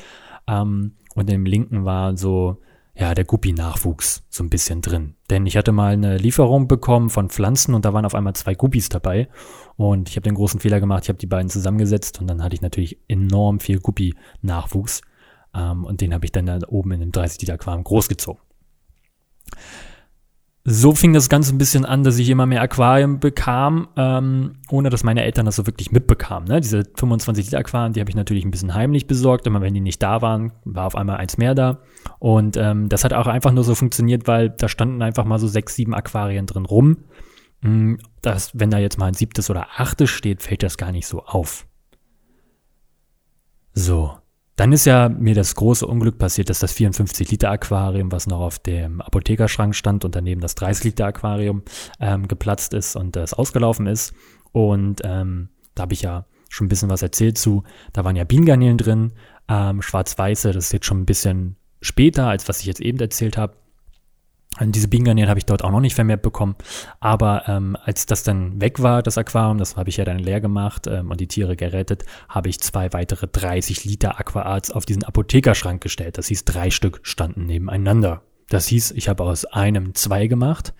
ähm, 0.46 0.94
und 1.14 1.30
im 1.30 1.44
linken 1.44 1.84
war 1.84 2.16
so 2.16 2.62
ja, 2.98 3.14
der 3.14 3.24
Guppi-Nachwuchs 3.24 4.24
so 4.28 4.42
ein 4.42 4.50
bisschen 4.50 4.82
drin. 4.82 5.14
Denn 5.30 5.46
ich 5.46 5.56
hatte 5.56 5.70
mal 5.70 5.92
eine 5.92 6.16
Lieferung 6.16 6.66
bekommen 6.66 7.10
von 7.10 7.30
Pflanzen 7.30 7.74
und 7.74 7.84
da 7.84 7.92
waren 7.92 8.04
auf 8.04 8.14
einmal 8.14 8.34
zwei 8.34 8.54
Guppis 8.54 8.88
dabei. 8.88 9.28
Und 9.76 10.08
ich 10.08 10.16
habe 10.16 10.24
den 10.24 10.34
großen 10.34 10.58
Fehler 10.58 10.80
gemacht, 10.80 11.04
ich 11.04 11.08
habe 11.08 11.18
die 11.18 11.26
beiden 11.26 11.48
zusammengesetzt 11.48 12.20
und 12.20 12.26
dann 12.26 12.42
hatte 12.42 12.54
ich 12.54 12.60
natürlich 12.60 12.98
enorm 13.06 13.60
viel 13.60 13.78
Guppi-Nachwuchs. 13.78 15.02
Ähm, 15.54 15.84
und 15.84 16.00
den 16.00 16.12
habe 16.12 16.24
ich 16.24 16.32
dann 16.32 16.46
da 16.46 16.58
oben 16.66 16.90
in 16.90 17.00
dem 17.00 17.12
30-Liter-Aquarium 17.12 17.84
großgezogen 17.84 18.42
so 20.70 20.94
fing 20.94 21.14
das 21.14 21.30
Ganze 21.30 21.54
ein 21.54 21.58
bisschen 21.58 21.86
an, 21.86 22.04
dass 22.04 22.18
ich 22.18 22.28
immer 22.28 22.44
mehr 22.44 22.60
Aquarien 22.60 23.20
bekam, 23.20 23.88
ähm, 23.96 24.56
ohne 24.70 24.90
dass 24.90 25.02
meine 25.02 25.24
Eltern 25.24 25.46
das 25.46 25.56
so 25.56 25.66
wirklich 25.66 25.92
mitbekamen. 25.92 26.46
Ne? 26.46 26.60
Diese 26.60 26.84
25 26.94 27.46
Liter 27.46 27.58
Aquarien, 27.58 27.94
die 27.94 28.00
habe 28.00 28.10
ich 28.10 28.16
natürlich 28.16 28.44
ein 28.44 28.50
bisschen 28.50 28.74
heimlich 28.74 29.06
besorgt. 29.06 29.46
Immer 29.46 29.62
wenn 29.62 29.72
die 29.72 29.80
nicht 29.80 30.02
da 30.02 30.20
waren, 30.20 30.52
war 30.64 30.86
auf 30.86 30.94
einmal 30.94 31.16
eins 31.16 31.38
mehr 31.38 31.54
da. 31.54 31.78
Und 32.18 32.58
ähm, 32.58 32.90
das 32.90 33.04
hat 33.04 33.14
auch 33.14 33.26
einfach 33.26 33.52
nur 33.52 33.64
so 33.64 33.74
funktioniert, 33.74 34.26
weil 34.26 34.50
da 34.50 34.68
standen 34.68 35.00
einfach 35.00 35.24
mal 35.24 35.38
so 35.38 35.48
sechs, 35.48 35.74
sieben 35.74 35.94
Aquarien 35.94 36.44
drin 36.44 36.66
rum. 36.66 36.98
Hm, 37.62 37.98
das, 38.20 38.50
wenn 38.52 38.70
da 38.70 38.76
jetzt 38.78 38.98
mal 38.98 39.06
ein 39.06 39.14
siebtes 39.14 39.48
oder 39.48 39.68
achtes 39.78 40.10
steht, 40.10 40.42
fällt 40.42 40.62
das 40.62 40.76
gar 40.76 40.92
nicht 40.92 41.06
so 41.06 41.22
auf. 41.24 41.66
So, 43.72 44.18
dann 44.58 44.72
ist 44.72 44.86
ja 44.86 45.08
mir 45.08 45.36
das 45.36 45.54
große 45.54 45.86
Unglück 45.86 46.18
passiert, 46.18 46.50
dass 46.50 46.58
das 46.58 46.74
54-Liter-Aquarium, 46.74 48.10
was 48.10 48.26
noch 48.26 48.40
auf 48.40 48.58
dem 48.58 49.00
Apothekerschrank 49.00 49.72
stand 49.72 50.04
und 50.04 50.16
daneben 50.16 50.40
das 50.40 50.56
30-Liter-Aquarium 50.56 51.62
ähm, 52.00 52.26
geplatzt 52.26 52.74
ist 52.74 52.96
und 52.96 53.14
das 53.14 53.34
ausgelaufen 53.34 53.86
ist. 53.86 54.14
Und 54.50 55.00
ähm, 55.04 55.50
da 55.76 55.82
habe 55.82 55.94
ich 55.94 56.02
ja 56.02 56.26
schon 56.48 56.66
ein 56.66 56.68
bisschen 56.68 56.90
was 56.90 57.02
erzählt 57.02 57.38
zu. 57.38 57.62
Da 57.92 58.04
waren 58.04 58.16
ja 58.16 58.24
Bienengarnelen 58.24 58.78
drin, 58.78 59.12
ähm, 59.48 59.80
schwarz-weiße, 59.80 60.50
das 60.50 60.66
ist 60.66 60.72
jetzt 60.72 60.86
schon 60.86 61.02
ein 61.02 61.06
bisschen 61.06 61.54
später, 61.80 62.26
als 62.26 62.48
was 62.48 62.58
ich 62.58 62.66
jetzt 62.66 62.80
eben 62.80 62.98
erzählt 62.98 63.38
habe. 63.38 63.54
Und 64.60 64.74
diese 64.74 64.88
Bienengarnelen 64.88 65.28
habe 65.28 65.38
ich 65.38 65.46
dort 65.46 65.62
auch 65.62 65.70
noch 65.70 65.80
nicht 65.80 65.94
vermehrt 65.94 66.22
bekommen. 66.22 66.56
Aber 67.00 67.48
ähm, 67.48 67.76
als 67.84 68.06
das 68.06 68.22
dann 68.22 68.60
weg 68.60 68.82
war, 68.82 69.02
das 69.02 69.18
Aquarium, 69.18 69.58
das 69.58 69.76
habe 69.76 69.88
ich 69.88 69.98
ja 69.98 70.04
dann 70.04 70.18
leer 70.18 70.40
gemacht 70.40 70.86
ähm, 70.86 71.10
und 71.10 71.20
die 71.20 71.28
Tiere 71.28 71.54
gerettet, 71.54 72.04
habe 72.28 72.48
ich 72.48 72.60
zwei 72.60 72.92
weitere 72.92 73.28
30 73.28 73.84
Liter 73.84 74.18
Aquaarts 74.18 74.70
auf 74.70 74.84
diesen 74.84 75.04
Apothekerschrank 75.04 75.80
gestellt. 75.80 76.18
Das 76.18 76.26
hieß, 76.28 76.44
drei 76.44 76.70
Stück 76.70 77.00
standen 77.02 77.46
nebeneinander. 77.46 78.22
Das 78.48 78.66
hieß, 78.66 78.92
ich 78.92 79.08
habe 79.08 79.22
aus 79.24 79.44
einem 79.44 79.94
zwei 79.94 80.26
gemacht, 80.26 80.72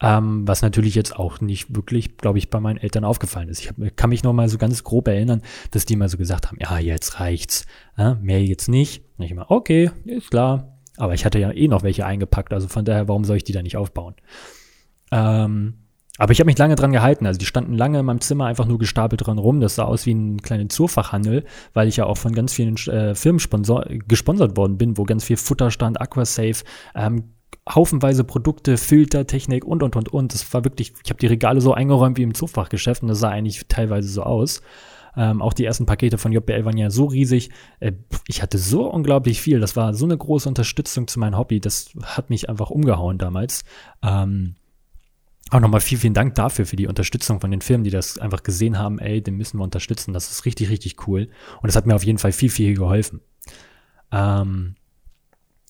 ähm, 0.00 0.46
was 0.46 0.62
natürlich 0.62 0.94
jetzt 0.94 1.16
auch 1.16 1.40
nicht 1.40 1.74
wirklich, 1.74 2.18
glaube 2.18 2.38
ich, 2.38 2.50
bei 2.50 2.60
meinen 2.60 2.76
Eltern 2.76 3.04
aufgefallen 3.04 3.48
ist. 3.48 3.60
Ich 3.60 3.68
hab, 3.68 3.76
kann 3.96 4.10
mich 4.10 4.22
noch 4.22 4.32
mal 4.32 4.48
so 4.48 4.58
ganz 4.58 4.84
grob 4.84 5.08
erinnern, 5.08 5.42
dass 5.70 5.86
die 5.86 5.96
mal 5.96 6.08
so 6.08 6.18
gesagt 6.18 6.48
haben, 6.48 6.58
ja, 6.60 6.78
jetzt 6.78 7.20
reicht's, 7.20 7.66
äh, 7.96 8.14
mehr 8.16 8.42
jetzt 8.44 8.68
nicht. 8.68 9.02
Und 9.16 9.24
ich 9.24 9.30
immer, 9.30 9.50
okay, 9.50 9.90
ist 10.04 10.30
klar, 10.30 10.73
aber 10.96 11.14
ich 11.14 11.24
hatte 11.24 11.38
ja 11.38 11.50
eh 11.50 11.68
noch 11.68 11.82
welche 11.82 12.06
eingepackt, 12.06 12.52
also 12.52 12.68
von 12.68 12.84
daher, 12.84 13.08
warum 13.08 13.24
soll 13.24 13.36
ich 13.36 13.44
die 13.44 13.52
da 13.52 13.62
nicht 13.62 13.76
aufbauen? 13.76 14.14
Ähm, 15.10 15.74
aber 16.16 16.32
ich 16.32 16.38
habe 16.38 16.46
mich 16.46 16.58
lange 16.58 16.76
dran 16.76 16.92
gehalten. 16.92 17.26
Also 17.26 17.38
die 17.38 17.46
standen 17.46 17.74
lange 17.74 17.98
in 17.98 18.06
meinem 18.06 18.20
Zimmer 18.20 18.46
einfach 18.46 18.66
nur 18.66 18.78
gestapelt 18.78 19.26
dran 19.26 19.38
rum. 19.38 19.60
Das 19.60 19.74
sah 19.74 19.84
aus 19.84 20.06
wie 20.06 20.14
ein 20.14 20.40
kleiner 20.40 20.68
Zurfachhandel, 20.68 21.44
weil 21.72 21.88
ich 21.88 21.96
ja 21.96 22.06
auch 22.06 22.16
von 22.16 22.32
ganz 22.32 22.52
vielen 22.52 22.76
äh, 22.86 23.14
Firmen 23.14 23.40
gesponsert 24.06 24.56
worden 24.56 24.78
bin, 24.78 24.96
wo 24.96 25.04
ganz 25.04 25.24
viel 25.24 25.36
Futter 25.36 25.72
stand, 25.72 26.00
Aquasafe, 26.00 26.64
ähm, 26.94 27.34
haufenweise 27.68 28.22
Produkte, 28.22 28.76
Filter, 28.76 29.26
Technik 29.26 29.64
und 29.64 29.82
und 29.82 29.96
und 29.96 30.12
und. 30.12 30.34
Das 30.34 30.52
war 30.54 30.64
wirklich, 30.64 30.92
ich 31.02 31.10
habe 31.10 31.18
die 31.18 31.26
Regale 31.26 31.60
so 31.60 31.74
eingeräumt 31.74 32.16
wie 32.16 32.22
im 32.22 32.34
Zufachgeschäft 32.34 33.02
und 33.02 33.08
das 33.08 33.18
sah 33.18 33.30
eigentlich 33.30 33.66
teilweise 33.68 34.08
so 34.08 34.22
aus. 34.22 34.62
Ähm, 35.16 35.42
auch 35.42 35.52
die 35.52 35.64
ersten 35.64 35.86
Pakete 35.86 36.18
von 36.18 36.32
JBL 36.32 36.64
waren 36.64 36.76
ja 36.76 36.90
so 36.90 37.06
riesig. 37.06 37.50
Äh, 37.80 37.92
ich 38.26 38.42
hatte 38.42 38.58
so 38.58 38.90
unglaublich 38.90 39.40
viel. 39.40 39.60
Das 39.60 39.76
war 39.76 39.94
so 39.94 40.04
eine 40.04 40.16
große 40.16 40.48
Unterstützung 40.48 41.08
zu 41.08 41.18
meinem 41.18 41.38
Hobby. 41.38 41.60
Das 41.60 41.90
hat 42.02 42.30
mich 42.30 42.48
einfach 42.48 42.70
umgehauen 42.70 43.18
damals. 43.18 43.62
Ähm, 44.02 44.56
auch 45.50 45.60
nochmal 45.60 45.80
vielen, 45.80 46.00
vielen 46.00 46.14
Dank 46.14 46.34
dafür, 46.34 46.66
für 46.66 46.76
die 46.76 46.86
Unterstützung 46.86 47.40
von 47.40 47.50
den 47.50 47.60
Firmen, 47.60 47.84
die 47.84 47.90
das 47.90 48.18
einfach 48.18 48.42
gesehen 48.42 48.78
haben, 48.78 48.98
ey, 48.98 49.22
den 49.22 49.36
müssen 49.36 49.58
wir 49.58 49.64
unterstützen. 49.64 50.12
Das 50.12 50.30
ist 50.30 50.46
richtig, 50.46 50.70
richtig 50.70 51.06
cool. 51.06 51.28
Und 51.60 51.66
das 51.66 51.76
hat 51.76 51.86
mir 51.86 51.94
auf 51.94 52.04
jeden 52.04 52.18
Fall 52.18 52.32
viel, 52.32 52.50
viel 52.50 52.74
geholfen. 52.74 53.20
Ähm, 54.10 54.74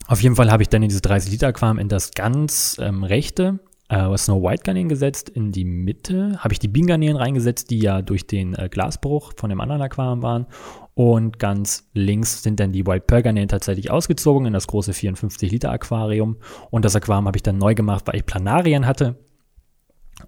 auf 0.06 0.22
jeden 0.22 0.36
Fall 0.36 0.50
habe 0.50 0.62
ich 0.62 0.68
dann 0.68 0.82
in 0.82 0.88
dieses 0.88 1.02
30 1.02 1.32
Liter 1.32 1.48
Aquam 1.48 1.78
in 1.78 1.88
das 1.88 2.12
ganz 2.12 2.76
ähm, 2.80 3.04
rechte 3.04 3.60
äh, 3.94 4.18
Snow 4.18 4.42
White 4.42 4.64
Garnelen 4.64 4.88
gesetzt. 4.88 5.28
In 5.28 5.52
die 5.52 5.64
Mitte 5.64 6.36
habe 6.38 6.52
ich 6.52 6.58
die 6.58 6.68
Bean 6.68 6.86
Garnelen 6.86 7.16
reingesetzt, 7.16 7.70
die 7.70 7.78
ja 7.78 8.02
durch 8.02 8.26
den 8.26 8.54
äh, 8.54 8.68
Glasbruch 8.68 9.32
von 9.36 9.50
dem 9.50 9.60
anderen 9.60 9.82
Aquarium 9.82 10.22
waren. 10.22 10.46
Und 10.94 11.38
ganz 11.38 11.88
links 11.92 12.42
sind 12.42 12.60
dann 12.60 12.72
die 12.72 12.86
White 12.86 13.04
Pearl 13.06 13.22
Garnelen 13.22 13.48
tatsächlich 13.48 13.90
ausgezogen 13.90 14.46
in 14.46 14.52
das 14.52 14.66
große 14.66 14.92
54 14.92 15.50
Liter 15.50 15.70
Aquarium. 15.70 16.36
Und 16.70 16.84
das 16.84 16.96
Aquarium 16.96 17.26
habe 17.26 17.38
ich 17.38 17.42
dann 17.42 17.58
neu 17.58 17.74
gemacht, 17.74 18.06
weil 18.06 18.16
ich 18.16 18.26
Planarien 18.26 18.86
hatte. 18.86 19.16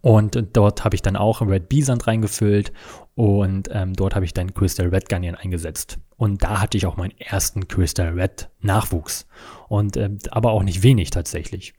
Und 0.00 0.42
dort 0.52 0.84
habe 0.84 0.96
ich 0.96 1.02
dann 1.02 1.16
auch 1.16 1.40
Red 1.40 1.68
B-Sand 1.68 2.08
reingefüllt 2.08 2.72
und 3.14 3.68
ähm, 3.72 3.94
dort 3.94 4.16
habe 4.16 4.24
ich 4.24 4.34
dann 4.34 4.52
Crystal 4.52 4.88
Red 4.88 5.08
Garnelen 5.08 5.36
eingesetzt. 5.36 5.98
Und 6.16 6.42
da 6.42 6.60
hatte 6.60 6.76
ich 6.76 6.86
auch 6.86 6.96
meinen 6.96 7.16
ersten 7.18 7.68
Crystal 7.68 8.08
Red 8.08 8.50
Nachwuchs. 8.60 9.28
Und 9.68 9.96
äh, 9.96 10.10
aber 10.30 10.50
auch 10.50 10.64
nicht 10.64 10.82
wenig 10.82 11.10
tatsächlich. 11.10 11.74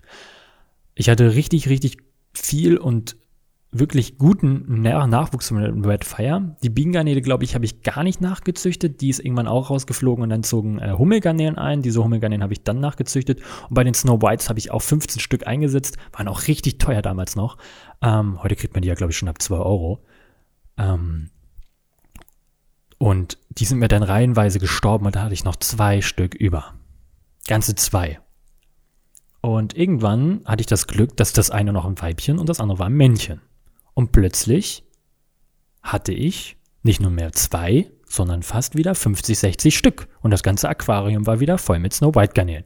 Ich 0.98 1.10
hatte 1.10 1.36
richtig, 1.36 1.70
richtig 1.70 1.98
viel 2.34 2.78
und 2.78 3.18
wirklich 3.72 4.18
guten 4.18 4.82
Nachwuchs 4.82 5.50
von 5.50 5.86
Red 5.86 6.06
Fire. 6.06 6.56
Die 6.64 6.70
Bienengarnele, 6.70 7.22
glaube 7.22 7.44
ich, 7.44 7.54
habe 7.54 7.66
ich 7.66 7.84
gar 7.84 8.04
nicht 8.04 8.20
nachgezüchtet. 8.20 9.02
Die 9.02 9.10
ist 9.10 9.20
irgendwann 9.20 9.48
auch 9.48 9.70
rausgeflogen 9.70 10.24
und 10.24 10.30
dann 10.30 10.42
zogen 10.42 10.80
äh, 10.80 10.94
Hummelgarnelen 10.98 11.58
ein. 11.58 11.84
Diese 11.84 12.04
Hummelgarnelen 12.04 12.42
habe 12.42 12.54
ich 12.54 12.64
dann 12.64 12.80
nachgezüchtet. 12.80 13.42
Und 13.70 13.76
bei 13.76 13.84
den 13.84 13.94
Snow 13.94 14.22
Whites 14.22 14.50
habe 14.50 14.58
ich 14.58 14.72
auch 14.72 14.82
15 14.82 15.20
Stück 15.20 15.46
eingesetzt. 15.46 15.98
Waren 16.14 16.28
auch 16.28 16.48
richtig 16.48 16.80
teuer 16.80 17.04
damals 17.04 17.36
noch. 17.36 17.58
Ähm, 18.02 18.42
heute 18.42 18.56
kriegt 18.56 18.74
man 18.74 18.82
die 18.82 18.88
ja, 18.88 18.96
glaube 18.96 19.12
ich, 19.12 19.18
schon 19.18 19.30
ab 19.30 19.40
2 19.40 19.58
Euro. 19.58 20.04
Ähm, 20.78 21.30
und 22.98 23.38
die 23.50 23.66
sind 23.66 23.78
mir 23.78 23.88
dann 23.88 24.02
reihenweise 24.02 24.60
gestorben 24.60 25.06
und 25.06 25.16
da 25.16 25.24
hatte 25.24 25.34
ich 25.36 25.44
noch 25.44 25.58
zwei 25.58 26.02
Stück 26.02 26.34
über. 26.34 26.74
Ganze 27.48 27.76
zwei. 27.76 28.20
Und 29.42 29.78
irgendwann 29.78 30.42
hatte 30.46 30.62
ich 30.62 30.68
das 30.68 30.88
Glück, 30.88 31.16
dass 31.18 31.34
das 31.34 31.52
eine 31.52 31.74
noch 31.74 31.86
ein 31.86 32.00
Weibchen 32.02 32.40
und 32.40 32.50
das 32.50 32.60
andere 32.60 32.80
war 32.80 32.88
ein 32.88 32.94
Männchen. 32.94 33.42
Und 33.94 34.12
plötzlich 34.12 34.84
hatte 35.82 36.14
ich 36.14 36.58
nicht 36.84 37.02
nur 37.02 37.12
mehr 37.12 37.32
zwei, 37.32 37.90
sondern 38.10 38.44
fast 38.44 38.76
wieder 38.76 38.96
50, 38.96 39.38
60 39.38 39.78
Stück. 39.78 40.08
Und 40.22 40.32
das 40.32 40.44
ganze 40.44 40.70
Aquarium 40.70 41.28
war 41.28 41.40
wieder 41.40 41.58
voll 41.58 41.80
mit 41.80 41.94
Snow 41.94 42.16
White 42.16 42.34
Garnelen. 42.34 42.66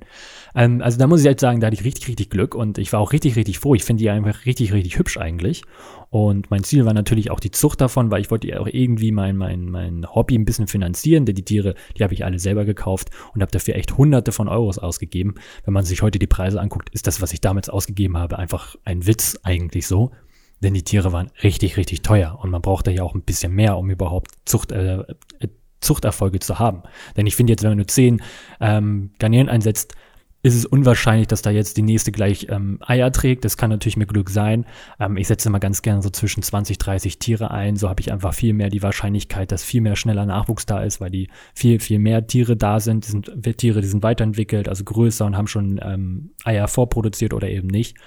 Ähm, 0.55 0.81
also 0.81 0.97
da 0.97 1.07
muss 1.07 1.21
ich 1.21 1.27
halt 1.27 1.39
sagen, 1.39 1.59
da 1.59 1.67
hatte 1.67 1.75
ich 1.75 1.83
richtig, 1.83 2.07
richtig 2.07 2.29
Glück 2.29 2.55
und 2.55 2.77
ich 2.77 2.93
war 2.93 2.99
auch 2.99 3.11
richtig, 3.11 3.35
richtig 3.35 3.59
froh. 3.59 3.75
Ich 3.75 3.83
finde 3.83 4.01
die 4.01 4.09
einfach 4.09 4.45
richtig, 4.45 4.73
richtig 4.73 4.97
hübsch 4.97 5.17
eigentlich. 5.17 5.63
Und 6.09 6.51
mein 6.51 6.63
Ziel 6.63 6.85
war 6.85 6.93
natürlich 6.93 7.31
auch 7.31 7.39
die 7.39 7.51
Zucht 7.51 7.81
davon, 7.81 8.11
weil 8.11 8.21
ich 8.21 8.31
wollte 8.31 8.47
ja 8.47 8.59
auch 8.59 8.67
irgendwie 8.67 9.11
mein, 9.11 9.37
mein, 9.37 9.69
mein 9.69 10.05
Hobby 10.13 10.35
ein 10.35 10.45
bisschen 10.45 10.67
finanzieren, 10.67 11.25
denn 11.25 11.35
die 11.35 11.45
Tiere, 11.45 11.75
die 11.97 12.03
habe 12.03 12.13
ich 12.13 12.25
alle 12.25 12.39
selber 12.39 12.65
gekauft 12.65 13.09
und 13.33 13.41
habe 13.41 13.51
dafür 13.51 13.75
echt 13.75 13.97
hunderte 13.97 14.31
von 14.31 14.47
Euros 14.47 14.77
ausgegeben. 14.77 15.35
Wenn 15.63 15.73
man 15.73 15.85
sich 15.85 16.01
heute 16.01 16.19
die 16.19 16.27
Preise 16.27 16.59
anguckt, 16.59 16.89
ist 16.89 17.07
das, 17.07 17.21
was 17.21 17.33
ich 17.33 17.41
damals 17.41 17.69
ausgegeben 17.69 18.17
habe, 18.17 18.37
einfach 18.37 18.75
ein 18.83 19.07
Witz 19.07 19.39
eigentlich 19.43 19.87
so. 19.87 20.11
Denn 20.61 20.73
die 20.73 20.83
Tiere 20.83 21.11
waren 21.11 21.31
richtig, 21.43 21.77
richtig 21.77 22.01
teuer 22.01 22.37
und 22.41 22.49
man 22.49 22.61
brauchte 22.61 22.91
ja 22.91 23.03
auch 23.03 23.15
ein 23.15 23.23
bisschen 23.23 23.53
mehr, 23.53 23.77
um 23.77 23.89
überhaupt 23.89 24.31
Zucht, 24.45 24.71
äh, 24.71 24.99
äh, 24.99 25.47
Zuchterfolge 25.79 26.39
zu 26.39 26.59
haben. 26.59 26.83
Denn 27.17 27.25
ich 27.25 27.35
finde 27.35 27.53
jetzt, 27.53 27.63
wenn 27.63 27.71
man 27.71 27.77
nur 27.77 27.87
zehn 27.87 28.21
ähm, 28.59 29.11
Garnelen 29.17 29.49
einsetzt, 29.49 29.95
ist 30.43 30.55
es 30.55 30.65
unwahrscheinlich, 30.65 31.27
dass 31.27 31.43
da 31.43 31.51
jetzt 31.51 31.77
die 31.77 31.83
nächste 31.83 32.11
gleich 32.11 32.47
ähm, 32.49 32.79
Eier 32.81 33.11
trägt. 33.11 33.45
Das 33.45 33.57
kann 33.57 33.69
natürlich 33.69 33.97
mit 33.97 34.09
Glück 34.09 34.29
sein. 34.29 34.65
Ähm, 34.99 35.17
ich 35.17 35.27
setze 35.27 35.49
mal 35.49 35.59
ganz 35.59 35.81
gerne 35.83 36.01
so 36.01 36.09
zwischen 36.09 36.41
20, 36.41 36.79
30 36.79 37.19
Tiere 37.19 37.51
ein. 37.51 37.75
So 37.75 37.89
habe 37.89 38.01
ich 38.01 38.11
einfach 38.11 38.33
viel 38.33 38.53
mehr 38.53 38.69
die 38.69 38.81
Wahrscheinlichkeit, 38.81 39.51
dass 39.51 39.63
viel 39.63 39.81
mehr 39.81 39.95
schneller 39.95 40.25
Nachwuchs 40.25 40.65
da 40.65 40.81
ist, 40.81 40.99
weil 40.99 41.11
die 41.11 41.29
viel, 41.53 41.79
viel 41.79 41.99
mehr 41.99 42.25
Tiere 42.25 42.57
da 42.57 42.79
sind. 42.79 43.05
Die 43.05 43.11
sind 43.11 43.31
Tiere, 43.57 43.81
die 43.81 43.87
sind 43.87 44.01
weiterentwickelt, 44.01 44.67
also 44.67 44.83
größer 44.83 45.25
und 45.25 45.37
haben 45.37 45.47
schon 45.47 45.79
ähm, 45.83 46.31
Eier 46.43 46.67
vorproduziert 46.67 47.33
oder 47.33 47.47
eben 47.47 47.67
nicht. 47.67 47.97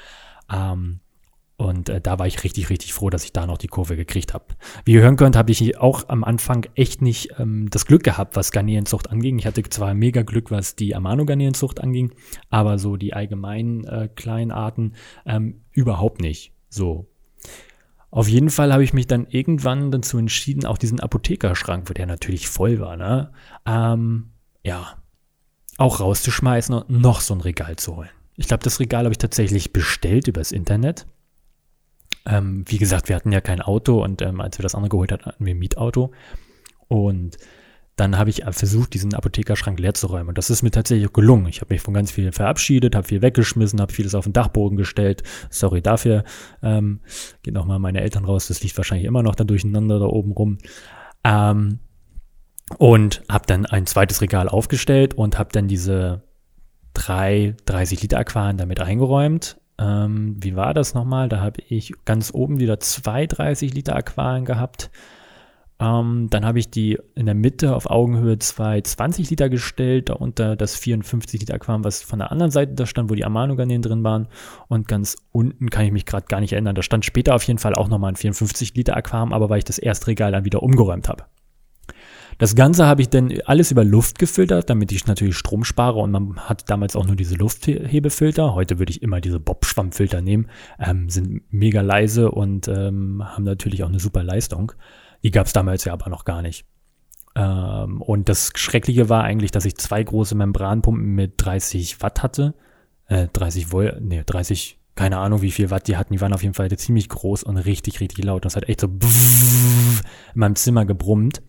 Ähm, 0.53 1.01
und 1.57 1.89
äh, 1.89 2.01
da 2.01 2.19
war 2.19 2.27
ich 2.27 2.43
richtig, 2.43 2.69
richtig 2.69 2.93
froh, 2.93 3.11
dass 3.11 3.25
ich 3.25 3.33
da 3.33 3.47
noch 3.47 3.59
die 3.59 3.69
Kurve 3.69 3.97
gekriegt 3.97 4.35
habe. 4.35 4.47
Wie 4.85 4.95
ihr 4.95 5.03
hören 5.03 5.17
könnt, 5.17 5.37
habe 5.37 5.53
ich 5.53 5.79
auch 5.79 6.09
am 6.09 6.25
Anfang 6.25 6.67
echt 6.75 7.01
nicht 7.01 7.39
ähm, 7.39 7.71
das 7.71 7.87
Glück 7.87 8.03
gehabt, 8.03 8.35
was 8.35 8.51
Garnelenzucht 8.51 9.11
anging. 9.11 9.39
Ich 9.39 9.47
hatte 9.47 9.63
zwar 9.63 9.95
mega 9.95 10.23
Glück, 10.23 10.51
was 10.51 10.75
die 10.75 10.97
Amano-Garnelenzucht 10.97 11.81
anging, 11.81 12.13
aber 12.51 12.79
so 12.79 12.97
die 12.97 13.15
allgemeinen 13.15 13.85
äh, 13.85 14.09
kleinen 14.15 14.51
Arten 14.51 14.95
ähm, 15.27 15.61
überhaupt 15.71 16.21
nicht. 16.21 16.53
So. 16.71 17.09
Auf 18.11 18.29
jeden 18.29 18.51
Fall 18.51 18.73
habe 18.73 18.85
ich 18.85 18.93
mich 18.93 19.07
dann 19.07 19.27
irgendwann 19.29 19.91
dazu 19.91 20.19
entschieden, 20.19 20.67
auch 20.67 20.79
diesen 20.79 21.01
Apothekerschrank, 21.01 21.89
wo 21.89 21.95
der 21.95 22.07
natürlich 22.07 22.49
voll 22.49 22.79
war, 22.81 22.97
ne, 22.97 23.33
ähm, 23.67 24.31
ja, 24.65 24.97
auch 25.79 26.01
rauszuschmeißen 26.01 26.75
und 26.75 26.91
noch 26.91 27.21
so 27.21 27.35
ein 27.35 27.41
Regal 27.41 27.77
zu 27.77 27.97
holen. 27.97 28.11
Ich 28.37 28.49
glaube, 28.49 28.63
das 28.65 28.81
Regal 28.81 29.05
habe 29.05 29.13
ich 29.13 29.19
tatsächlich 29.19 29.73
bestellt 29.73 30.29
übers 30.29 30.53
Internet. 30.53 31.07
Ähm, 32.27 32.65
wie 32.69 32.79
gesagt, 32.79 33.09
wir 33.09 33.17
hatten 33.17 33.33
ja 33.33 33.41
kein 33.41 33.61
Auto 33.61 34.03
und 34.03 34.23
ähm, 34.23 34.41
als 34.41 34.59
wir 34.59 34.63
das 34.63 34.75
andere 34.75 34.91
geholt 34.91 35.13
hatten, 35.13 35.27
hatten 35.27 35.45
wir 35.45 35.55
ein 35.55 35.59
Mietauto. 35.59 36.13
Und 36.89 37.37
dann 37.97 38.19
habe 38.19 38.31
ich 38.31 38.43
versucht, 38.51 38.95
diesen 38.95 39.15
Apothekerschrank 39.15 39.79
leer 39.79 39.95
zu 39.95 40.09
räumen. 40.09 40.31
Und 40.31 40.39
das 40.39 40.51
ist 40.51 40.63
mir 40.63 40.73
tatsächlich 40.73 41.13
gelungen. 41.13 41.47
Ich 41.47 41.61
habe 41.61 41.73
mich 41.73 41.81
von 41.81 41.95
ganz 41.95 42.11
viel 42.11 42.33
verabschiedet, 42.33 42.97
habe 42.97 43.07
viel 43.07 43.23
weggeschmissen, 43.23 43.81
habe 43.81 43.93
vieles 43.93 44.17
auf 44.17 44.25
den 44.25 44.33
Dachboden 44.33 44.77
gestellt. 44.77 45.23
Sorry 45.49 45.81
dafür. 45.81 46.25
Ähm, 46.63 47.01
geht 47.43 47.55
nochmal 47.55 47.79
meine 47.79 48.01
Eltern 48.01 48.25
raus. 48.25 48.49
Das 48.49 48.63
liegt 48.63 48.77
wahrscheinlich 48.77 49.07
immer 49.07 49.23
noch 49.23 49.37
da 49.37 49.45
durcheinander 49.45 50.01
da 50.01 50.07
oben 50.07 50.33
rum. 50.33 50.59
Ähm, 51.23 51.79
und 52.79 53.23
habe 53.31 53.47
dann 53.47 53.67
ein 53.67 53.87
zweites 53.87 54.21
Regal 54.21 54.49
aufgestellt 54.49 55.15
und 55.15 55.39
habe 55.39 55.51
dann 55.53 55.69
diese 55.69 56.23
drei 56.95 57.55
30 57.67 58.03
Liter 58.03 58.19
Aquarien 58.19 58.57
damit 58.57 58.81
eingeräumt. 58.81 59.61
Ähm, 59.79 60.37
wie 60.39 60.57
war 60.57 60.75
das 60.75 60.95
nochmal? 60.95 61.29
Da 61.29 61.41
habe 61.41 61.61
ich 61.69 61.93
ganz 62.05 62.33
oben 62.33 62.61
wieder 62.61 62.79
zwei 62.81 63.27
30 63.27 63.75
Liter 63.75 63.97
Aquarien 63.97 64.45
gehabt. 64.45 64.91
Ähm, 65.81 66.29
dann 66.31 66.47
habe 66.47 66.61
ich 66.61 66.71
die 66.71 66.99
in 67.17 67.27
der 67.27 67.35
Mitte 67.35 67.75
auf 67.75 67.91
Augenhöhe 67.91 68.39
zwei 68.39 68.81
20 68.81 69.29
Liter 69.31 69.49
gestellt, 69.49 70.09
darunter 70.09 70.55
das 70.55 70.77
54 70.77 71.41
Liter 71.41 71.55
Aquarium, 71.55 71.85
was 71.85 72.03
von 72.03 72.21
der 72.21 72.31
anderen 72.31 72.53
Seite 72.53 72.75
da 72.75 72.87
stand, 72.87 73.11
wo 73.11 73.15
die 73.15 73.25
Amano-Garnelen 73.25 73.83
drin 73.83 74.05
waren. 74.05 74.29
Und 74.69 74.87
ganz 74.87 75.17
unten 75.33 75.71
kann 75.71 75.85
ich 75.85 75.93
mich 75.93 76.07
gerade 76.07 76.27
gar 76.29 76.41
nicht 76.41 76.53
erinnern. 76.53 76.77
Da 76.77 76.83
stand 76.83 77.05
später 77.05 77.35
auf 77.35 77.43
jeden 77.43 77.59
Fall 77.59 77.75
auch 77.75 77.89
nochmal 77.89 78.13
ein 78.13 78.17
54 78.17 78.75
Liter 78.75 78.97
Aquarium, 78.97 79.33
aber 79.33 79.51
weil 79.51 79.59
ich 79.59 79.65
das 79.65 79.79
erste 79.79 80.07
Regal 80.07 80.31
dann 80.31 80.45
wieder 80.45 80.63
umgeräumt 80.63 81.09
habe. 81.09 81.25
Das 82.39 82.55
Ganze 82.55 82.87
habe 82.87 83.03
ich 83.03 83.09
dann 83.09 83.33
alles 83.45 83.71
über 83.71 83.85
Luft 83.85 84.19
gefiltert, 84.19 84.69
damit 84.71 84.93
ich 84.93 85.07
natürlich 85.07 85.37
Strom 85.37 85.65
spare 85.65 86.01
und 86.01 86.11
man 86.11 86.41
hat 86.41 86.69
damals 86.69 86.97
auch 86.97 87.07
nur 87.07 87.17
diese 87.17 87.37
Lufthebefilter. 87.37 88.55
Heute 88.55 88.79
würde 88.79 88.91
ich 88.91 89.03
immer 89.03 89.21
diese 89.21 89.41
Bob-Schwammfilter 89.41 90.21
nehmen, 90.21 90.49
ähm, 90.79 91.09
sind 91.09 91.43
mega 91.51 91.81
leise 91.81 92.31
und 92.31 92.69
ähm, 92.69 93.23
haben 93.25 93.45
natürlich 93.45 93.83
auch 93.85 93.89
eine 93.89 94.01
super 94.01 94.23
Leistung. 94.23 94.73
Die 95.23 95.31
gab 95.31 95.47
es 95.47 95.53
damals 95.53 95.85
ja 95.85 95.93
aber 95.93 96.11
noch 96.11 96.25
gar 96.25 96.43
nicht. 96.43 96.67
Ähm, 97.37 98.03
und 98.03 98.29
das 98.29 98.53
Schreckliche 98.55 99.09
war 99.09 99.25
eigentlich, 99.25 99.51
dass 99.51 99.65
ich 99.65 99.77
zwei 99.77 100.03
große 100.03 100.35
Membranpumpen 100.35 101.15
mit 101.15 101.35
30 101.37 102.03
Watt 102.03 102.23
hatte. 102.23 102.55
Äh, 103.07 103.29
30 103.33 103.73
Volt, 103.73 104.01
nee, 104.01 104.23
30, 104.25 104.79
keine 104.95 105.19
Ahnung 105.19 105.43
wie 105.43 105.51
viel 105.51 105.71
Watt 105.71 105.89
die 105.89 105.97
hatten. 105.97 106.13
Die 106.13 106.21
waren 106.21 106.33
auf 106.33 106.43
jeden 106.43 106.55
Fall 106.55 106.71
ziemlich 106.71 107.09
groß 107.09 107.43
und 107.43 107.57
richtig, 107.57 108.01
richtig 108.01 108.25
laut. 108.25 108.45
Das 108.45 108.57
hat 108.57 108.69
echt 108.69 108.81
so 108.81 108.87
in 108.89 109.01
meinem 110.35 110.57
Zimmer 110.57 110.85
gebrummt. 110.85 111.43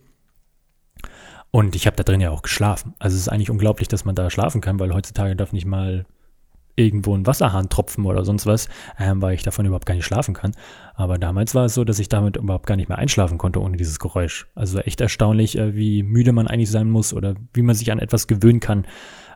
Und 1.56 1.74
ich 1.74 1.86
habe 1.86 1.96
da 1.96 2.02
drin 2.02 2.20
ja 2.20 2.32
auch 2.32 2.42
geschlafen. 2.42 2.92
Also 2.98 3.14
es 3.14 3.22
ist 3.22 3.28
eigentlich 3.30 3.48
unglaublich, 3.48 3.88
dass 3.88 4.04
man 4.04 4.14
da 4.14 4.28
schlafen 4.28 4.60
kann, 4.60 4.78
weil 4.78 4.92
heutzutage 4.92 5.34
darf 5.34 5.54
nicht 5.54 5.64
mal 5.64 6.04
irgendwo 6.74 7.16
ein 7.16 7.26
Wasserhahn 7.26 7.70
tropfen 7.70 8.04
oder 8.04 8.26
sonst 8.26 8.44
was, 8.44 8.68
ähm, 8.98 9.22
weil 9.22 9.32
ich 9.32 9.42
davon 9.42 9.64
überhaupt 9.64 9.86
gar 9.86 9.94
nicht 9.94 10.04
schlafen 10.04 10.34
kann. 10.34 10.52
Aber 10.96 11.16
damals 11.16 11.54
war 11.54 11.64
es 11.64 11.72
so, 11.72 11.82
dass 11.82 11.98
ich 11.98 12.10
damit 12.10 12.36
überhaupt 12.36 12.66
gar 12.66 12.76
nicht 12.76 12.90
mehr 12.90 12.98
einschlafen 12.98 13.38
konnte 13.38 13.62
ohne 13.62 13.78
dieses 13.78 13.98
Geräusch. 13.98 14.46
Also 14.54 14.80
echt 14.80 15.00
erstaunlich, 15.00 15.56
äh, 15.56 15.74
wie 15.74 16.02
müde 16.02 16.32
man 16.32 16.46
eigentlich 16.46 16.70
sein 16.70 16.90
muss 16.90 17.14
oder 17.14 17.36
wie 17.54 17.62
man 17.62 17.74
sich 17.74 17.90
an 17.90 18.00
etwas 18.00 18.26
gewöhnen 18.26 18.60
kann, 18.60 18.86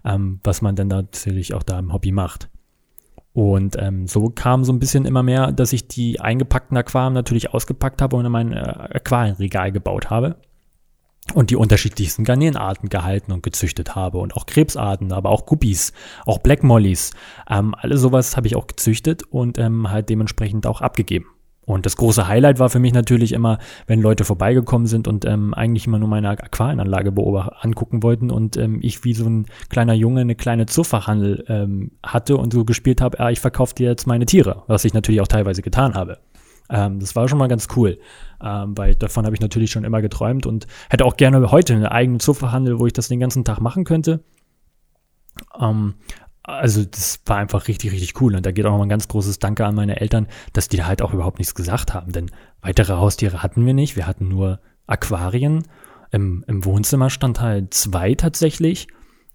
ähm, 0.05 0.41
was 0.45 0.61
man 0.61 0.77
dann 0.77 0.89
natürlich 0.89 1.55
auch 1.55 1.63
da 1.63 1.79
im 1.79 1.91
Hobby 1.91 2.13
macht. 2.13 2.51
Und 3.33 3.77
ähm, 3.79 4.07
so 4.07 4.29
kam 4.29 4.65
so 4.65 4.75
ein 4.75 4.79
bisschen 4.79 5.07
immer 5.07 5.23
mehr, 5.23 5.53
dass 5.53 5.73
ich 5.73 5.89
die 5.89 6.21
eingepackten 6.21 6.77
Aquarien 6.77 7.15
natürlich 7.15 7.55
ausgepackt 7.55 8.03
habe 8.03 8.17
und 8.17 8.27
in 8.27 8.33
mein 8.33 8.53
äh, 8.53 8.59
Aquarienregal 8.59 9.73
gebaut 9.73 10.11
habe 10.11 10.37
und 11.35 11.51
die 11.51 11.57
unterschiedlichsten 11.57 12.25
Garnelenarten 12.25 12.89
gehalten 12.89 13.33
und 13.33 13.43
gezüchtet 13.43 13.95
habe 13.95 14.19
und 14.19 14.35
auch 14.37 14.47
Krebsarten, 14.47 15.13
aber 15.13 15.31
auch 15.31 15.47
Guppies, 15.47 15.93
auch 16.27 16.39
Black 16.39 16.63
Mollies. 16.63 17.13
Ähm, 17.49 17.75
alles 17.79 18.01
sowas 18.01 18.37
habe 18.37 18.47
ich 18.47 18.57
auch 18.57 18.67
gezüchtet 18.67 19.23
und 19.25 19.59
ähm, 19.59 19.91
halt 19.91 20.09
dementsprechend 20.09 20.67
auch 20.67 20.81
abgegeben. 20.81 21.27
Und 21.67 21.87
das 21.87 21.97
große 21.97 22.27
Highlight 22.27 22.59
war 22.59 22.69
für 22.69 22.81
mich 22.81 22.93
natürlich 22.93 23.33
immer, 23.33 23.59
wenn 23.87 24.01
Leute 24.01 24.25
vorbeigekommen 24.25 24.89
sind 24.89 25.07
und 25.07 25.25
ähm, 25.25 25.55
eigentlich 25.55 25.87
immer 25.87 26.01
nur 26.01 26.09
meine 26.09 26.31
Aquarienanlage 26.31 27.13
angucken 27.61 28.03
wollten 28.03 28.31
und 28.31 28.57
ähm, 28.57 28.81
ich 28.83 29.05
wie 29.05 29.15
so 29.15 29.27
ein 29.27 29.47
kleiner 29.69 29.95
Junge 29.95 30.23
eine 30.23 30.35
kleine 30.35 30.67
Zoofachhandel 30.67 31.45
ähm, 31.49 31.93
hatte 32.03 32.39
und 32.39 32.53
so 32.53 32.65
gespielt 32.65 33.01
habe, 33.01 33.19
ja, 33.19 33.31
ich 33.31 33.39
verkaufe 33.39 33.75
dir 33.75 33.89
jetzt 33.89 34.07
meine 34.07 34.27
Tiere, 34.27 34.65
was 34.67 34.85
ich 34.85 34.95
natürlich 34.95 35.21
auch 35.21 35.29
teilweise 35.29 35.63
getan 35.63 35.95
habe. 35.95 36.19
Ähm, 36.71 37.01
das 37.01 37.17
war 37.17 37.29
schon 37.29 37.39
mal 37.39 37.49
ganz 37.49 37.69
cool, 37.77 37.99
ähm, 38.43 38.77
weil 38.79 38.95
davon 38.95 39.27
habe 39.27 39.35
ich 39.35 39.41
natürlich 39.41 39.71
schon 39.71 39.85
immer 39.85 40.01
geträumt 40.01 40.47
und 40.47 40.67
hätte 40.89 41.05
auch 41.05 41.17
gerne 41.17 41.51
heute 41.51 41.75
einen 41.75 41.87
eigenen 41.87 42.21
Zupferhandel, 42.21 42.79
wo 42.79 42.87
ich 42.87 42.93
das 42.93 43.09
den 43.09 43.21
ganzen 43.21 43.45
Tag 43.45 43.61
machen 43.61 43.85
könnte. 43.85 44.23
Ähm, 45.61 45.95
also 46.43 46.85
das 46.85 47.21
war 47.27 47.37
einfach 47.37 47.69
richtig, 47.69 47.93
richtig 47.93 48.21
cool. 48.21 48.35
Und 48.35 48.47
da 48.47 48.53
geht 48.53 48.65
auch 48.67 48.71
noch 48.71 48.79
mal 48.79 48.87
ein 48.87 48.91
ganz 48.91 49.09
großes 49.09 49.39
Danke 49.39 49.67
an 49.67 49.75
meine 49.75 50.01
Eltern, 50.01 50.27
dass 50.53 50.69
die 50.69 50.77
da 50.77 50.87
halt 50.87 51.03
auch 51.03 51.13
überhaupt 51.13 51.39
nichts 51.39 51.55
gesagt 51.55 51.95
haben. 51.95 52.13
Denn 52.13 52.31
weitere 52.61 52.95
Haustiere 52.95 53.43
hatten 53.43 53.67
wir 53.67 53.75
nicht. 53.75 53.97
Wir 53.97 54.07
hatten 54.07 54.29
nur 54.29 54.61
Aquarien. 54.87 55.65
Im, 56.11 56.45
im 56.49 56.65
Wohnzimmer 56.65 57.11
stand 57.11 57.41
halt 57.41 57.73
zwei 57.73 58.15
tatsächlich, 58.15 58.89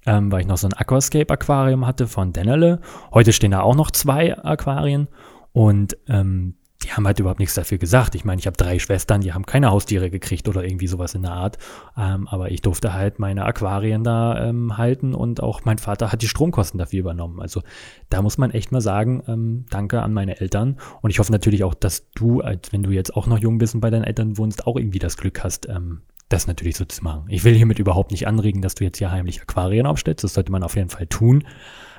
ähm, 0.06 0.32
weil 0.32 0.42
ich 0.42 0.48
noch 0.48 0.58
so 0.58 0.68
ein 0.68 0.74
Aquascape-Aquarium 0.74 1.88
hatte 1.88 2.08
von 2.08 2.34
Dennerle. 2.34 2.82
Heute 3.14 3.32
stehen 3.32 3.52
da 3.52 3.62
auch 3.62 3.76
noch 3.76 3.92
zwei 3.92 4.38
Aquarien. 4.38 5.08
Und 5.54 5.96
ähm, 6.08 6.56
die 6.86 6.92
haben 6.92 7.08
halt 7.08 7.20
überhaupt 7.20 7.40
nichts 7.40 7.56
dafür 7.56 7.80
gesagt. 7.80 8.14
Ich 8.14 8.26
meine, 8.26 8.40
ich 8.40 8.46
habe 8.46 8.58
drei 8.58 8.78
Schwestern, 8.78 9.22
die 9.22 9.34
haben 9.34 9.46
keine 9.46 9.72
Haustiere 9.72 10.12
gekriegt 10.12 10.48
oder 10.48 10.64
irgendwie 10.64 10.86
sowas 10.86 11.16
in 11.16 11.24
der 11.24 11.32
Art. 11.32 11.58
Ähm, 11.98 12.28
aber 12.28 12.52
ich 12.52 12.62
durfte 12.62 12.94
halt 12.94 13.18
meine 13.18 13.44
Aquarien 13.46 14.04
da 14.04 14.50
ähm, 14.50 14.78
halten 14.78 15.16
und 15.16 15.42
auch 15.42 15.66
mein 15.66 15.80
Vater 15.80 16.12
hat 16.12 16.22
die 16.22 16.28
Stromkosten 16.28 16.78
dafür 16.78 17.00
übernommen. 17.00 17.42
Also 17.42 17.64
da 18.10 18.22
muss 18.22 18.38
man 18.38 18.52
echt 18.52 18.72
mal 18.72 18.82
sagen, 18.82 19.24
ähm, 19.28 19.66
danke 19.72 20.04
an 20.04 20.14
meine 20.14 20.40
Eltern. 20.40 20.78
Und 21.02 21.10
ich 21.10 21.18
hoffe 21.18 21.32
natürlich 21.32 21.64
auch, 21.64 21.74
dass 21.74 22.12
du, 22.12 22.44
wenn 22.72 22.84
du 22.84 22.92
jetzt 22.92 23.16
auch 23.16 23.26
noch 23.26 23.40
jung 23.40 23.58
bist 23.58 23.74
und 23.74 23.82
bei 23.82 23.90
deinen 23.90 24.04
Eltern 24.04 24.38
wohnst, 24.38 24.68
auch 24.68 24.78
irgendwie 24.78 25.00
das 25.00 25.18
Glück 25.18 25.44
hast, 25.44 25.68
ähm, 25.68 26.02
das 26.30 26.46
natürlich 26.46 26.78
so 26.78 26.86
zu 26.86 27.04
machen. 27.04 27.26
Ich 27.30 27.44
will 27.44 27.56
hiermit 27.56 27.80
überhaupt 27.80 28.12
nicht 28.12 28.28
anregen, 28.28 28.62
dass 28.62 28.76
du 28.76 28.84
jetzt 28.84 29.00
hier 29.00 29.12
heimlich 29.12 29.42
Aquarien 29.42 29.88
aufstellst. 29.88 30.24
Das 30.24 30.36
sollte 30.36 30.52
man 30.52 30.64
auf 30.64 30.76
jeden 30.76 30.90
Fall 30.90 31.08
tun. 31.08 31.46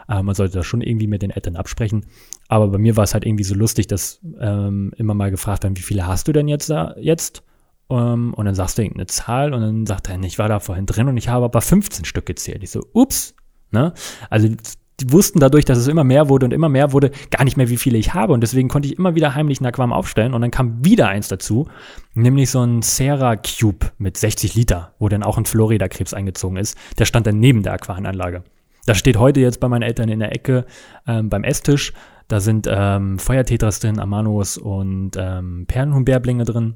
Äh, 0.08 0.22
man 0.22 0.34
sollte 0.34 0.58
das 0.58 0.66
schon 0.66 0.80
irgendwie 0.80 1.06
mit 1.06 1.22
den 1.22 1.30
Eltern 1.30 1.56
absprechen. 1.56 2.06
Aber 2.48 2.68
bei 2.68 2.78
mir 2.78 2.96
war 2.96 3.04
es 3.04 3.14
halt 3.14 3.26
irgendwie 3.26 3.44
so 3.44 3.54
lustig, 3.54 3.86
dass 3.86 4.20
ähm, 4.40 4.92
immer 4.96 5.14
mal 5.14 5.30
gefragt 5.30 5.62
werden, 5.62 5.76
wie 5.76 5.82
viele 5.82 6.06
hast 6.06 6.28
du 6.28 6.32
denn 6.32 6.48
jetzt 6.48 6.70
da 6.70 6.94
jetzt? 6.98 7.42
Ähm, 7.90 8.34
und 8.34 8.44
dann 8.44 8.54
sagst 8.54 8.78
du 8.78 8.82
irgendeine 8.82 9.06
Zahl 9.06 9.52
und 9.52 9.60
dann 9.60 9.86
sagt 9.86 10.08
er, 10.08 10.20
ich 10.22 10.38
war 10.38 10.48
da 10.48 10.60
vorhin 10.60 10.86
drin 10.86 11.08
und 11.08 11.16
ich 11.16 11.28
habe 11.28 11.44
aber 11.44 11.60
15 11.60 12.04
Stück 12.04 12.26
gezählt. 12.26 12.62
Ich 12.62 12.70
so, 12.70 12.84
ups, 12.92 13.34
ne? 13.70 13.92
Also 14.30 14.48
die 15.00 15.12
wussten 15.12 15.40
dadurch, 15.40 15.64
dass 15.64 15.78
es 15.78 15.88
immer 15.88 16.04
mehr 16.04 16.28
wurde 16.28 16.46
und 16.46 16.52
immer 16.52 16.68
mehr 16.68 16.92
wurde, 16.92 17.10
gar 17.30 17.44
nicht 17.44 17.56
mehr, 17.56 17.68
wie 17.68 17.76
viele 17.76 17.98
ich 17.98 18.14
habe. 18.14 18.32
Und 18.32 18.40
deswegen 18.40 18.68
konnte 18.68 18.88
ich 18.88 18.98
immer 18.98 19.14
wieder 19.14 19.34
heimlich 19.34 19.60
ein 19.60 19.66
Aquam 19.66 19.92
aufstellen. 19.92 20.32
Und 20.32 20.40
dann 20.40 20.50
kam 20.50 20.84
wieder 20.84 21.08
eins 21.08 21.28
dazu, 21.28 21.68
nämlich 22.14 22.50
so 22.50 22.62
ein 22.62 22.80
Serra 22.80 23.36
Cube 23.36 23.90
mit 23.98 24.16
60 24.16 24.54
Liter, 24.54 24.94
wo 24.98 25.08
dann 25.08 25.22
auch 25.22 25.36
ein 25.36 25.44
Florida-Krebs 25.44 26.14
eingezogen 26.14 26.56
ist. 26.56 26.78
Der 26.98 27.04
stand 27.04 27.26
dann 27.26 27.40
neben 27.40 27.62
der 27.62 27.74
Aquaranlage. 27.74 28.42
Das 28.86 28.98
steht 28.98 29.18
heute 29.18 29.40
jetzt 29.40 29.60
bei 29.60 29.68
meinen 29.68 29.82
Eltern 29.82 30.08
in 30.08 30.20
der 30.20 30.34
Ecke 30.34 30.64
ähm, 31.06 31.28
beim 31.28 31.44
Esstisch. 31.44 31.92
Da 32.28 32.40
sind 32.40 32.66
ähm, 32.68 33.18
Feuertetras 33.18 33.80
drin, 33.80 34.00
Amanos 34.00 34.58
und 34.58 35.12
ähm, 35.16 35.66
Perlenhuhnbärblinge 35.66 36.44
drin. 36.44 36.74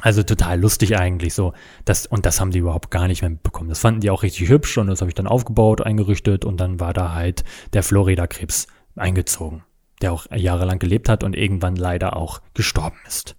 Also 0.00 0.22
total 0.22 0.60
lustig 0.60 0.98
eigentlich 0.98 1.34
so. 1.34 1.52
Das, 1.84 2.06
und 2.06 2.26
das 2.26 2.40
haben 2.40 2.50
die 2.50 2.58
überhaupt 2.58 2.90
gar 2.90 3.06
nicht 3.06 3.22
mehr 3.22 3.30
mitbekommen. 3.30 3.68
Das 3.68 3.78
fanden 3.78 4.00
die 4.00 4.10
auch 4.10 4.22
richtig 4.22 4.48
hübsch 4.48 4.76
und 4.78 4.88
das 4.88 5.00
habe 5.00 5.10
ich 5.10 5.14
dann 5.14 5.26
aufgebaut, 5.26 5.82
eingerichtet 5.82 6.44
und 6.44 6.58
dann 6.58 6.80
war 6.80 6.92
da 6.92 7.14
halt 7.14 7.44
der 7.72 7.82
Florida-Krebs 7.82 8.66
eingezogen, 8.96 9.62
der 10.02 10.12
auch 10.12 10.26
jahrelang 10.34 10.78
gelebt 10.78 11.08
hat 11.08 11.24
und 11.24 11.36
irgendwann 11.36 11.76
leider 11.76 12.16
auch 12.16 12.40
gestorben 12.54 12.98
ist. 13.06 13.36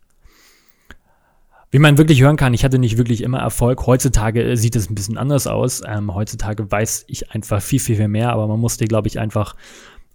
Wie 1.71 1.79
man 1.79 1.97
wirklich 1.97 2.21
hören 2.21 2.38
kann, 2.38 2.53
ich 2.53 2.63
hatte 2.63 2.79
nicht 2.79 2.97
wirklich 2.97 3.21
immer 3.21 3.39
Erfolg. 3.39 3.85
Heutzutage 3.85 4.55
sieht 4.55 4.77
es 4.77 4.89
ein 4.89 4.95
bisschen 4.95 5.17
anders 5.17 5.45
aus. 5.45 5.81
Ähm, 5.85 6.15
heutzutage 6.15 6.71
weiß 6.71 7.03
ich 7.09 7.31
einfach 7.31 7.61
viel, 7.61 7.81
viel, 7.81 7.97
viel 7.97 8.07
mehr, 8.07 8.31
aber 8.31 8.47
man 8.47 8.61
musste, 8.61 8.85
glaube 8.85 9.09
ich, 9.09 9.19
einfach, 9.19 9.55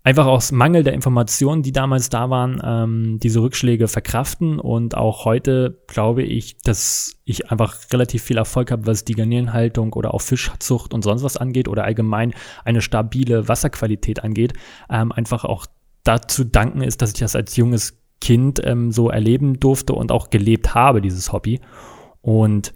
einfach 0.03 0.27
aus 0.27 0.51
Mangel 0.53 0.83
der 0.83 0.95
Informationen, 0.95 1.63
die 1.63 1.73
damals 1.73 2.09
da 2.09 2.31
waren, 2.31 2.61
ähm, 2.65 3.19
diese 3.21 3.43
Rückschläge 3.43 3.89
verkraften. 3.89 4.59
Und 4.59 4.97
auch 4.97 5.25
heute 5.25 5.83
glaube 5.87 6.23
ich, 6.23 6.57
dass 6.59 7.15
ich 7.25 7.51
einfach 7.51 7.77
relativ 7.93 8.23
viel 8.23 8.39
Erfolg 8.39 8.71
habe, 8.71 8.87
was 8.87 9.05
die 9.05 9.15
Garnierenhaltung 9.15 9.93
oder 9.93 10.15
auch 10.15 10.23
Fischzucht 10.23 10.95
und 10.95 11.03
sonst 11.03 11.23
was 11.23 11.37
angeht 11.37 11.69
oder 11.69 11.85
allgemein 11.85 12.35
eine 12.65 12.81
stabile 12.81 13.49
Wasserqualität 13.49 14.25
angeht. 14.25 14.55
Ähm, 14.89 15.13
einfach 15.13 15.45
auch 15.45 15.67
dazu 16.03 16.45
danken 16.45 16.83
ist, 16.83 17.03
dass 17.03 17.13
ich 17.13 17.21
das 17.21 17.37
als 17.37 17.57
junges 17.57 17.99
Kind 18.21 18.61
ähm, 18.65 18.93
so 18.93 19.11
erleben 19.11 19.61
durfte 19.61 19.95
und 19.95 20.13
auch 20.13 20.31
gelebt 20.31 20.75
habe, 20.75 21.01
dieses 21.01 21.33
Hobby. 21.33 21.61
Und 22.23 22.75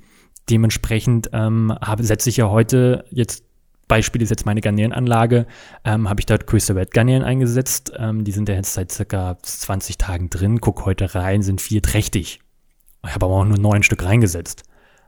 dementsprechend 0.51 1.31
ähm, 1.33 1.73
habe, 1.81 2.03
setze 2.05 2.29
ich 2.29 2.37
ja 2.37 2.51
heute 2.51 3.05
jetzt 3.11 3.45
Beispiel 3.89 4.23
ist 4.23 4.31
jetzt 4.31 4.47
meine 4.47 4.61
Garnierenanlage, 4.61 5.47
ähm, 5.85 6.09
habe 6.09 6.21
ich 6.21 6.27
dort 6.27 6.47
Crystal 6.47 6.79
Red 6.79 6.93
Garnieren 6.93 7.23
eingesetzt. 7.23 7.93
Ähm, 7.97 8.25
die 8.25 8.33
sind 8.33 8.49
ja 8.49 8.55
jetzt 8.55 8.75
seit 8.75 8.91
circa 8.93 9.39
20 9.43 9.99
Tagen 9.99 10.31
drin. 10.31 10.61
Guck 10.61 10.85
heute 10.87 11.15
rein, 11.15 11.43
sind 11.43 11.61
vier 11.61 11.83
trächtig. 11.83 12.41
Ich 13.07 13.15
habe 13.15 13.27
aber 13.27 13.35
auch 13.35 13.45
nur 13.45 13.59
neun 13.59 13.83
Stück 13.83 14.05
reingesetzt. 14.05 14.65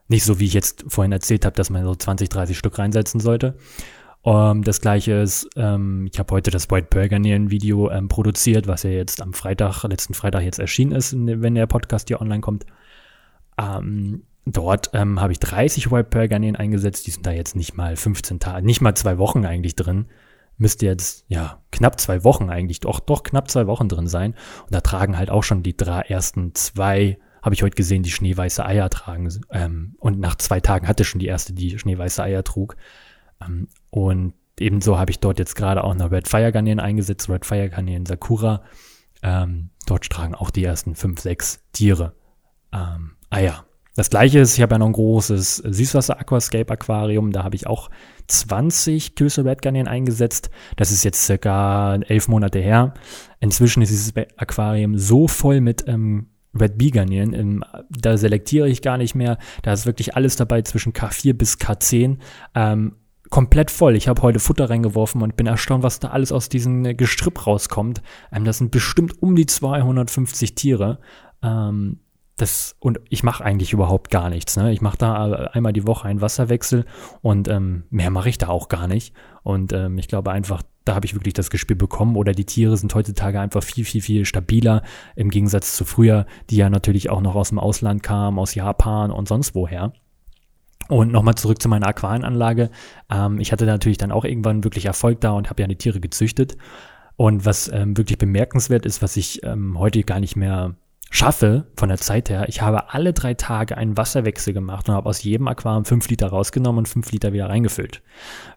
Nicht 0.08 0.24
so, 0.24 0.38
wie 0.38 0.44
ich 0.44 0.54
jetzt 0.54 0.84
vorhin 0.88 1.12
erzählt 1.12 1.44
habe, 1.44 1.56
dass 1.56 1.70
man 1.70 1.84
so 1.84 1.94
20, 1.94 2.28
30 2.28 2.56
Stück 2.56 2.78
reinsetzen 2.78 3.20
sollte. 3.20 3.56
Um, 4.22 4.58
ähm, 4.58 4.64
das 4.64 4.80
gleiche 4.80 5.12
ist, 5.12 5.48
ähm, 5.54 6.08
ich 6.12 6.18
habe 6.18 6.34
heute 6.34 6.50
das 6.50 6.68
White 6.68 6.88
Pearl 6.90 7.08
Garnieren 7.08 7.50
Video 7.50 7.90
ähm, 7.90 8.08
produziert, 8.08 8.66
was 8.66 8.82
ja 8.82 8.90
jetzt 8.90 9.22
am 9.22 9.32
Freitag, 9.32 9.84
letzten 9.84 10.14
Freitag 10.14 10.42
jetzt 10.42 10.58
erschienen 10.58 10.92
ist, 10.92 11.14
wenn 11.16 11.54
der 11.54 11.68
Podcast 11.68 12.08
hier 12.08 12.20
online 12.20 12.40
kommt. 12.40 12.66
Ähm, 13.56 14.24
Dort 14.48 14.90
ähm, 14.94 15.20
habe 15.20 15.32
ich 15.32 15.40
30 15.40 15.90
White 15.90 16.08
Pearl 16.08 16.28
Garnelen 16.28 16.54
eingesetzt. 16.54 17.06
Die 17.08 17.10
sind 17.10 17.26
da 17.26 17.32
jetzt 17.32 17.56
nicht 17.56 17.76
mal 17.76 17.96
15 17.96 18.38
Tage, 18.38 18.64
nicht 18.64 18.80
mal 18.80 18.94
zwei 18.94 19.18
Wochen 19.18 19.44
eigentlich 19.44 19.74
drin. 19.74 20.06
Müsste 20.56 20.86
jetzt, 20.86 21.24
ja, 21.28 21.60
knapp 21.72 22.00
zwei 22.00 22.22
Wochen 22.22 22.48
eigentlich, 22.48 22.80
doch, 22.80 23.00
doch 23.00 23.24
knapp 23.24 23.50
zwei 23.50 23.66
Wochen 23.66 23.88
drin 23.88 24.06
sein. 24.06 24.34
Und 24.62 24.72
da 24.72 24.80
tragen 24.80 25.18
halt 25.18 25.30
auch 25.30 25.42
schon 25.42 25.64
die 25.64 25.76
drei 25.76 26.02
ersten 26.02 26.54
zwei, 26.54 27.18
habe 27.42 27.56
ich 27.56 27.62
heute 27.64 27.74
gesehen, 27.74 28.04
die 28.04 28.12
schneeweiße 28.12 28.64
Eier 28.64 28.88
tragen. 28.88 29.28
Ähm, 29.50 29.96
und 29.98 30.20
nach 30.20 30.36
zwei 30.36 30.60
Tagen 30.60 30.86
hatte 30.86 31.04
schon 31.04 31.18
die 31.18 31.26
erste, 31.26 31.52
die 31.52 31.76
schneeweiße 31.76 32.22
Eier 32.22 32.44
trug. 32.44 32.76
Ähm, 33.44 33.66
und 33.90 34.32
ebenso 34.60 34.96
habe 34.96 35.10
ich 35.10 35.18
dort 35.18 35.40
jetzt 35.40 35.56
gerade 35.56 35.82
auch 35.82 35.94
noch 35.96 36.12
Red 36.12 36.28
Fire 36.28 36.52
Garnelen 36.52 36.80
eingesetzt, 36.80 37.28
Red 37.28 37.44
Fire 37.44 37.68
Garnelen 37.68 38.06
Sakura. 38.06 38.62
Ähm, 39.22 39.70
dort 39.86 40.08
tragen 40.08 40.36
auch 40.36 40.50
die 40.50 40.64
ersten 40.64 40.94
fünf, 40.94 41.20
sechs 41.20 41.60
Tiere 41.72 42.14
ähm, 42.72 43.16
Eier. 43.28 43.66
Das 43.96 44.10
gleiche 44.10 44.40
ist, 44.40 44.56
ich 44.56 44.62
habe 44.62 44.74
ja 44.74 44.78
noch 44.78 44.86
ein 44.86 44.92
großes 44.92 45.56
Süßwasser-Aquascape-Aquarium, 45.64 47.32
da 47.32 47.44
habe 47.44 47.56
ich 47.56 47.66
auch 47.66 47.90
20 48.28 49.14
Köse 49.14 49.44
Red 49.44 49.62
Garnelen 49.62 49.88
eingesetzt. 49.88 50.50
Das 50.76 50.92
ist 50.92 51.02
jetzt 51.02 51.24
circa 51.24 51.96
elf 52.06 52.28
Monate 52.28 52.58
her. 52.58 52.92
Inzwischen 53.40 53.82
ist 53.82 53.90
dieses 53.90 54.12
Aquarium 54.36 54.98
so 54.98 55.28
voll 55.28 55.62
mit 55.62 55.84
ähm, 55.88 56.28
Red 56.58 56.78
Bee 56.78 56.90
Garnelen, 56.90 57.32
ähm, 57.32 57.64
da 57.90 58.16
selektiere 58.16 58.68
ich 58.68 58.82
gar 58.82 58.98
nicht 58.98 59.14
mehr. 59.14 59.38
Da 59.62 59.72
ist 59.72 59.86
wirklich 59.86 60.14
alles 60.16 60.36
dabei 60.36 60.62
zwischen 60.62 60.92
K4 60.92 61.34
bis 61.34 61.54
K10. 61.54 62.18
Ähm, 62.54 62.96
komplett 63.30 63.70
voll. 63.70 63.96
Ich 63.96 64.08
habe 64.08 64.22
heute 64.22 64.38
Futter 64.38 64.70
reingeworfen 64.70 65.22
und 65.22 65.36
bin 65.36 65.46
erstaunt, 65.46 65.82
was 65.82 66.00
da 66.00 66.08
alles 66.08 66.32
aus 66.32 66.48
diesem 66.48 66.96
Gestrüpp 66.96 67.46
rauskommt. 67.46 68.02
Ähm, 68.32 68.44
das 68.44 68.58
sind 68.58 68.70
bestimmt 68.70 69.22
um 69.22 69.36
die 69.36 69.46
250 69.46 70.54
Tiere. 70.54 70.98
Ähm, 71.42 72.00
das 72.36 72.76
und 72.80 73.00
ich 73.08 73.22
mache 73.22 73.44
eigentlich 73.44 73.72
überhaupt 73.72 74.10
gar 74.10 74.28
nichts. 74.28 74.56
Ne? 74.56 74.72
Ich 74.72 74.82
mache 74.82 74.98
da 74.98 75.24
einmal 75.52 75.72
die 75.72 75.86
Woche 75.86 76.06
einen 76.06 76.20
Wasserwechsel 76.20 76.84
und 77.22 77.48
ähm, 77.48 77.84
mehr 77.90 78.10
mache 78.10 78.28
ich 78.28 78.38
da 78.38 78.48
auch 78.48 78.68
gar 78.68 78.86
nicht. 78.88 79.14
Und 79.42 79.72
ähm, 79.72 79.96
ich 79.96 80.08
glaube 80.08 80.32
einfach, 80.32 80.62
da 80.84 80.94
habe 80.94 81.06
ich 81.06 81.14
wirklich 81.14 81.34
das 81.34 81.50
Gespür 81.50 81.76
bekommen. 81.76 82.16
Oder 82.16 82.32
die 82.32 82.44
Tiere 82.44 82.76
sind 82.76 82.94
heutzutage 82.94 83.40
einfach 83.40 83.62
viel, 83.62 83.84
viel, 83.84 84.02
viel 84.02 84.24
stabiler 84.24 84.82
im 85.16 85.30
Gegensatz 85.30 85.76
zu 85.76 85.84
früher, 85.84 86.26
die 86.50 86.56
ja 86.56 86.68
natürlich 86.68 87.10
auch 87.10 87.20
noch 87.20 87.34
aus 87.34 87.48
dem 87.48 87.58
Ausland 87.58 88.02
kamen, 88.02 88.38
aus 88.38 88.54
Japan 88.54 89.10
und 89.10 89.28
sonst 89.28 89.54
woher. 89.54 89.92
Und 90.88 91.10
nochmal 91.10 91.34
zurück 91.34 91.60
zu 91.60 91.68
meiner 91.68 91.88
Aquarienanlage. 91.88 92.70
Ähm, 93.10 93.40
ich 93.40 93.50
hatte 93.50 93.66
natürlich 93.66 93.98
dann 93.98 94.12
auch 94.12 94.24
irgendwann 94.24 94.62
wirklich 94.62 94.84
Erfolg 94.84 95.20
da 95.20 95.32
und 95.32 95.48
habe 95.48 95.62
ja 95.62 95.68
die 95.68 95.76
Tiere 95.76 96.00
gezüchtet. 96.00 96.56
Und 97.16 97.46
was 97.46 97.68
ähm, 97.68 97.96
wirklich 97.96 98.18
bemerkenswert 98.18 98.84
ist, 98.84 99.02
was 99.02 99.16
ich 99.16 99.42
ähm, 99.42 99.78
heute 99.78 100.02
gar 100.04 100.20
nicht 100.20 100.36
mehr 100.36 100.76
schaffe, 101.10 101.66
von 101.76 101.88
der 101.88 101.98
Zeit 101.98 102.30
her, 102.30 102.46
ich 102.48 102.62
habe 102.62 102.92
alle 102.92 103.12
drei 103.12 103.34
Tage 103.34 103.76
einen 103.76 103.96
Wasserwechsel 103.96 104.52
gemacht 104.52 104.88
und 104.88 104.94
habe 104.94 105.08
aus 105.08 105.22
jedem 105.22 105.48
Aquarium 105.48 105.84
fünf 105.84 106.08
Liter 106.08 106.28
rausgenommen 106.28 106.78
und 106.78 106.88
fünf 106.88 107.10
Liter 107.12 107.32
wieder 107.32 107.48
reingefüllt. 107.48 108.02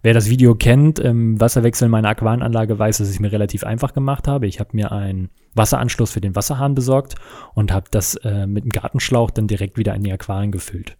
Wer 0.01 0.13
das 0.13 0.29
Video 0.29 0.55
kennt, 0.55 0.99
im 0.99 1.39
Wasserwechsel 1.39 1.85
in 1.85 1.91
meiner 1.91 2.09
Aquarienanlage 2.09 2.77
weiß, 2.77 2.97
dass 2.97 3.11
ich 3.11 3.19
mir 3.19 3.31
relativ 3.31 3.63
einfach 3.63 3.93
gemacht 3.93 4.27
habe. 4.27 4.47
Ich 4.47 4.59
habe 4.59 4.71
mir 4.73 4.91
einen 4.91 5.29
Wasseranschluss 5.53 6.11
für 6.11 6.21
den 6.21 6.35
Wasserhahn 6.35 6.75
besorgt 6.75 7.15
und 7.53 7.71
habe 7.71 7.87
das 7.91 8.15
äh, 8.15 8.47
mit 8.47 8.63
dem 8.63 8.71
Gartenschlauch 8.71 9.31
dann 9.31 9.47
direkt 9.47 9.77
wieder 9.77 9.93
in 9.95 10.03
die 10.03 10.11
Aquarien 10.11 10.51
gefüllt. 10.51 10.97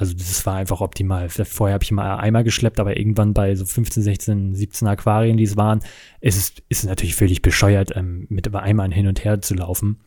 Also 0.00 0.14
das 0.14 0.46
war 0.46 0.56
einfach 0.56 0.80
optimal. 0.80 1.28
Vorher 1.28 1.74
habe 1.74 1.84
ich 1.84 1.92
mal 1.92 2.16
Eimer 2.16 2.42
geschleppt, 2.42 2.80
aber 2.80 2.96
irgendwann 2.96 3.34
bei 3.34 3.54
so 3.54 3.66
15, 3.66 4.02
16, 4.02 4.54
17 4.54 4.88
Aquarien, 4.88 5.36
die 5.36 5.44
es 5.44 5.58
waren, 5.58 5.80
ist 6.22 6.38
es, 6.38 6.54
ist 6.70 6.84
natürlich 6.86 7.14
völlig 7.14 7.42
bescheuert, 7.42 7.94
ähm, 7.94 8.26
mit 8.30 8.52
Eimern 8.54 8.92
hin 8.92 9.08
und 9.08 9.24
her 9.24 9.42
zu 9.42 9.54
laufen. 9.54 9.98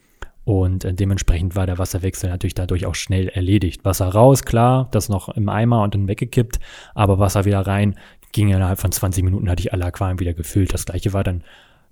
Und 0.45 0.83
äh, 0.83 0.93
dementsprechend 0.93 1.55
war 1.55 1.65
der 1.65 1.77
Wasserwechsel 1.77 2.29
natürlich 2.29 2.55
dadurch 2.55 2.85
auch 2.85 2.95
schnell 2.95 3.29
erledigt. 3.29 3.85
Wasser 3.85 4.07
raus, 4.07 4.43
klar, 4.43 4.89
das 4.91 5.09
noch 5.09 5.29
im 5.29 5.49
Eimer 5.49 5.83
und 5.83 5.95
dann 5.95 6.07
weggekippt, 6.07 6.59
aber 6.93 7.19
Wasser 7.19 7.45
wieder 7.45 7.61
rein, 7.61 7.95
ging 8.33 8.49
innerhalb 8.49 8.79
von 8.79 8.91
20 8.91 9.23
Minuten 9.23 9.49
hatte 9.49 9.61
ich 9.61 9.71
alle 9.71 9.85
Aquarien 9.85 10.19
wieder 10.19 10.33
gefüllt. 10.33 10.73
Das 10.73 10.85
gleiche 10.85 11.13
war 11.13 11.23
dann, 11.23 11.43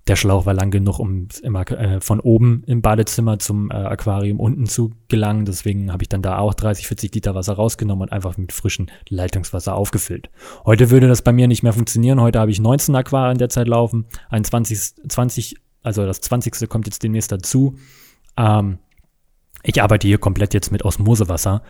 der 0.08 0.16
Schlauch 0.16 0.44
war 0.44 0.54
lang 0.54 0.72
genug, 0.72 0.98
um 0.98 1.28
immer 1.42 1.70
äh, 1.70 2.00
von 2.00 2.18
oben 2.18 2.64
im 2.66 2.82
Badezimmer 2.82 3.38
zum 3.38 3.70
äh, 3.70 3.74
Aquarium 3.74 4.40
unten 4.40 4.66
zu 4.66 4.90
gelangen. 5.08 5.44
Deswegen 5.44 5.92
habe 5.92 6.02
ich 6.02 6.08
dann 6.08 6.20
da 6.20 6.38
auch 6.38 6.54
30, 6.54 6.88
40 6.88 7.14
Liter 7.14 7.34
Wasser 7.36 7.54
rausgenommen 7.54 8.02
und 8.02 8.12
einfach 8.12 8.36
mit 8.36 8.52
frischem 8.52 8.86
Leitungswasser 9.08 9.74
aufgefüllt. 9.74 10.30
Heute 10.66 10.90
würde 10.90 11.06
das 11.06 11.22
bei 11.22 11.32
mir 11.32 11.46
nicht 11.46 11.62
mehr 11.62 11.72
funktionieren. 11.72 12.20
Heute 12.20 12.40
habe 12.40 12.50
ich 12.50 12.60
19 12.60 12.94
Aquarien 12.96 13.38
derzeit 13.38 13.68
laufen, 13.68 14.06
ein 14.28 14.42
20, 14.42 15.08
20, 15.08 15.56
also 15.84 16.04
das 16.04 16.20
20. 16.20 16.68
kommt 16.68 16.86
jetzt 16.86 17.04
demnächst 17.04 17.30
dazu. 17.30 17.76
Ähm, 18.36 18.78
ich 19.62 19.82
arbeite 19.82 20.06
hier 20.06 20.18
komplett 20.18 20.54
jetzt 20.54 20.72
mit 20.72 20.84
Osmosewasser, 20.84 21.62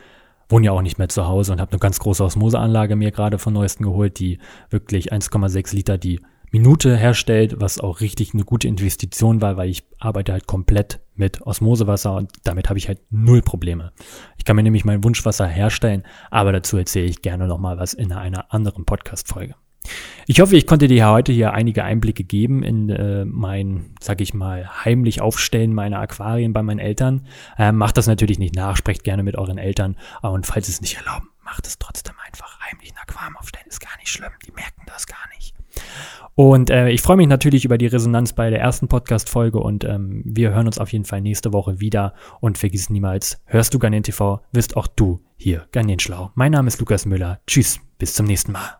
wohne 0.48 0.66
ja 0.66 0.72
auch 0.72 0.82
nicht 0.82 0.98
mehr 0.98 1.08
zu 1.08 1.26
Hause 1.26 1.52
und 1.52 1.60
habe 1.60 1.72
eine 1.72 1.78
ganz 1.78 1.98
große 1.98 2.24
Osmoseanlage 2.24 2.96
mir 2.96 3.10
gerade 3.10 3.38
von 3.38 3.52
neuesten 3.52 3.84
geholt, 3.84 4.18
die 4.18 4.38
wirklich 4.70 5.12
1,6 5.12 5.74
Liter 5.74 5.98
die 5.98 6.20
Minute 6.50 6.96
herstellt, 6.96 7.60
was 7.60 7.80
auch 7.80 8.00
richtig 8.00 8.34
eine 8.34 8.44
gute 8.44 8.68
Investition 8.68 9.40
war, 9.40 9.56
weil 9.56 9.70
ich 9.70 9.84
arbeite 9.98 10.32
halt 10.32 10.46
komplett 10.46 11.00
mit 11.14 11.40
Osmosewasser 11.40 12.14
und 12.14 12.30
damit 12.44 12.68
habe 12.68 12.78
ich 12.78 12.88
halt 12.88 13.00
null 13.10 13.40
Probleme. 13.40 13.92
Ich 14.36 14.44
kann 14.44 14.56
mir 14.56 14.62
nämlich 14.62 14.84
mein 14.84 15.02
Wunschwasser 15.02 15.46
herstellen, 15.46 16.02
aber 16.30 16.52
dazu 16.52 16.76
erzähle 16.76 17.06
ich 17.06 17.22
gerne 17.22 17.46
nochmal 17.46 17.78
was 17.78 17.94
in 17.94 18.12
einer 18.12 18.52
anderen 18.52 18.84
Podcast-Folge. 18.84 19.54
Ich 20.26 20.40
hoffe, 20.40 20.56
ich 20.56 20.66
konnte 20.66 20.86
dir 20.88 21.08
heute 21.08 21.32
hier 21.32 21.52
einige 21.52 21.84
Einblicke 21.84 22.24
geben 22.24 22.62
in 22.62 22.88
äh, 22.90 23.24
mein, 23.24 23.94
sag 24.00 24.20
ich 24.20 24.34
mal, 24.34 24.84
heimlich 24.84 25.20
Aufstellen 25.20 25.74
meiner 25.74 25.98
Aquarien 25.98 26.52
bei 26.52 26.62
meinen 26.62 26.78
Eltern. 26.78 27.26
Ähm, 27.58 27.76
macht 27.76 27.96
das 27.96 28.06
natürlich 28.06 28.38
nicht 28.38 28.54
nach, 28.54 28.76
sprecht 28.76 29.04
gerne 29.04 29.22
mit 29.22 29.36
euren 29.36 29.58
Eltern. 29.58 29.96
Und 30.22 30.46
falls 30.46 30.68
es 30.68 30.80
nicht 30.80 30.96
erlauben, 30.96 31.28
macht 31.44 31.66
es 31.66 31.78
trotzdem 31.78 32.14
einfach. 32.26 32.60
Heimlich 32.60 32.92
ein 32.92 32.98
Aquarium 32.98 33.36
aufstellen 33.36 33.66
ist 33.68 33.80
gar 33.80 33.96
nicht 33.98 34.10
schlimm. 34.10 34.30
Die 34.46 34.52
merken 34.52 34.82
das 34.86 35.06
gar 35.06 35.28
nicht. 35.34 35.54
Und 36.34 36.70
äh, 36.70 36.88
ich 36.88 37.02
freue 37.02 37.16
mich 37.16 37.28
natürlich 37.28 37.64
über 37.64 37.76
die 37.76 37.86
Resonanz 37.86 38.32
bei 38.32 38.48
der 38.48 38.60
ersten 38.60 38.88
Podcast-Folge 38.88 39.58
und 39.58 39.84
ähm, 39.84 40.22
wir 40.24 40.50
hören 40.50 40.66
uns 40.66 40.78
auf 40.78 40.92
jeden 40.92 41.04
Fall 41.04 41.20
nächste 41.20 41.52
Woche 41.52 41.80
wieder. 41.80 42.14
Und 42.40 42.58
vergiss 42.58 42.88
niemals, 42.88 43.42
hörst 43.44 43.74
du 43.74 43.78
Garnen 43.78 44.02
TV, 44.02 44.40
wirst 44.52 44.76
auch 44.76 44.86
du 44.86 45.20
hier 45.36 45.66
Garnen 45.72 45.98
schlau. 45.98 46.30
Mein 46.34 46.52
Name 46.52 46.68
ist 46.68 46.80
Lukas 46.80 47.04
Müller. 47.04 47.40
Tschüss, 47.46 47.80
bis 47.98 48.14
zum 48.14 48.26
nächsten 48.26 48.52
Mal. 48.52 48.78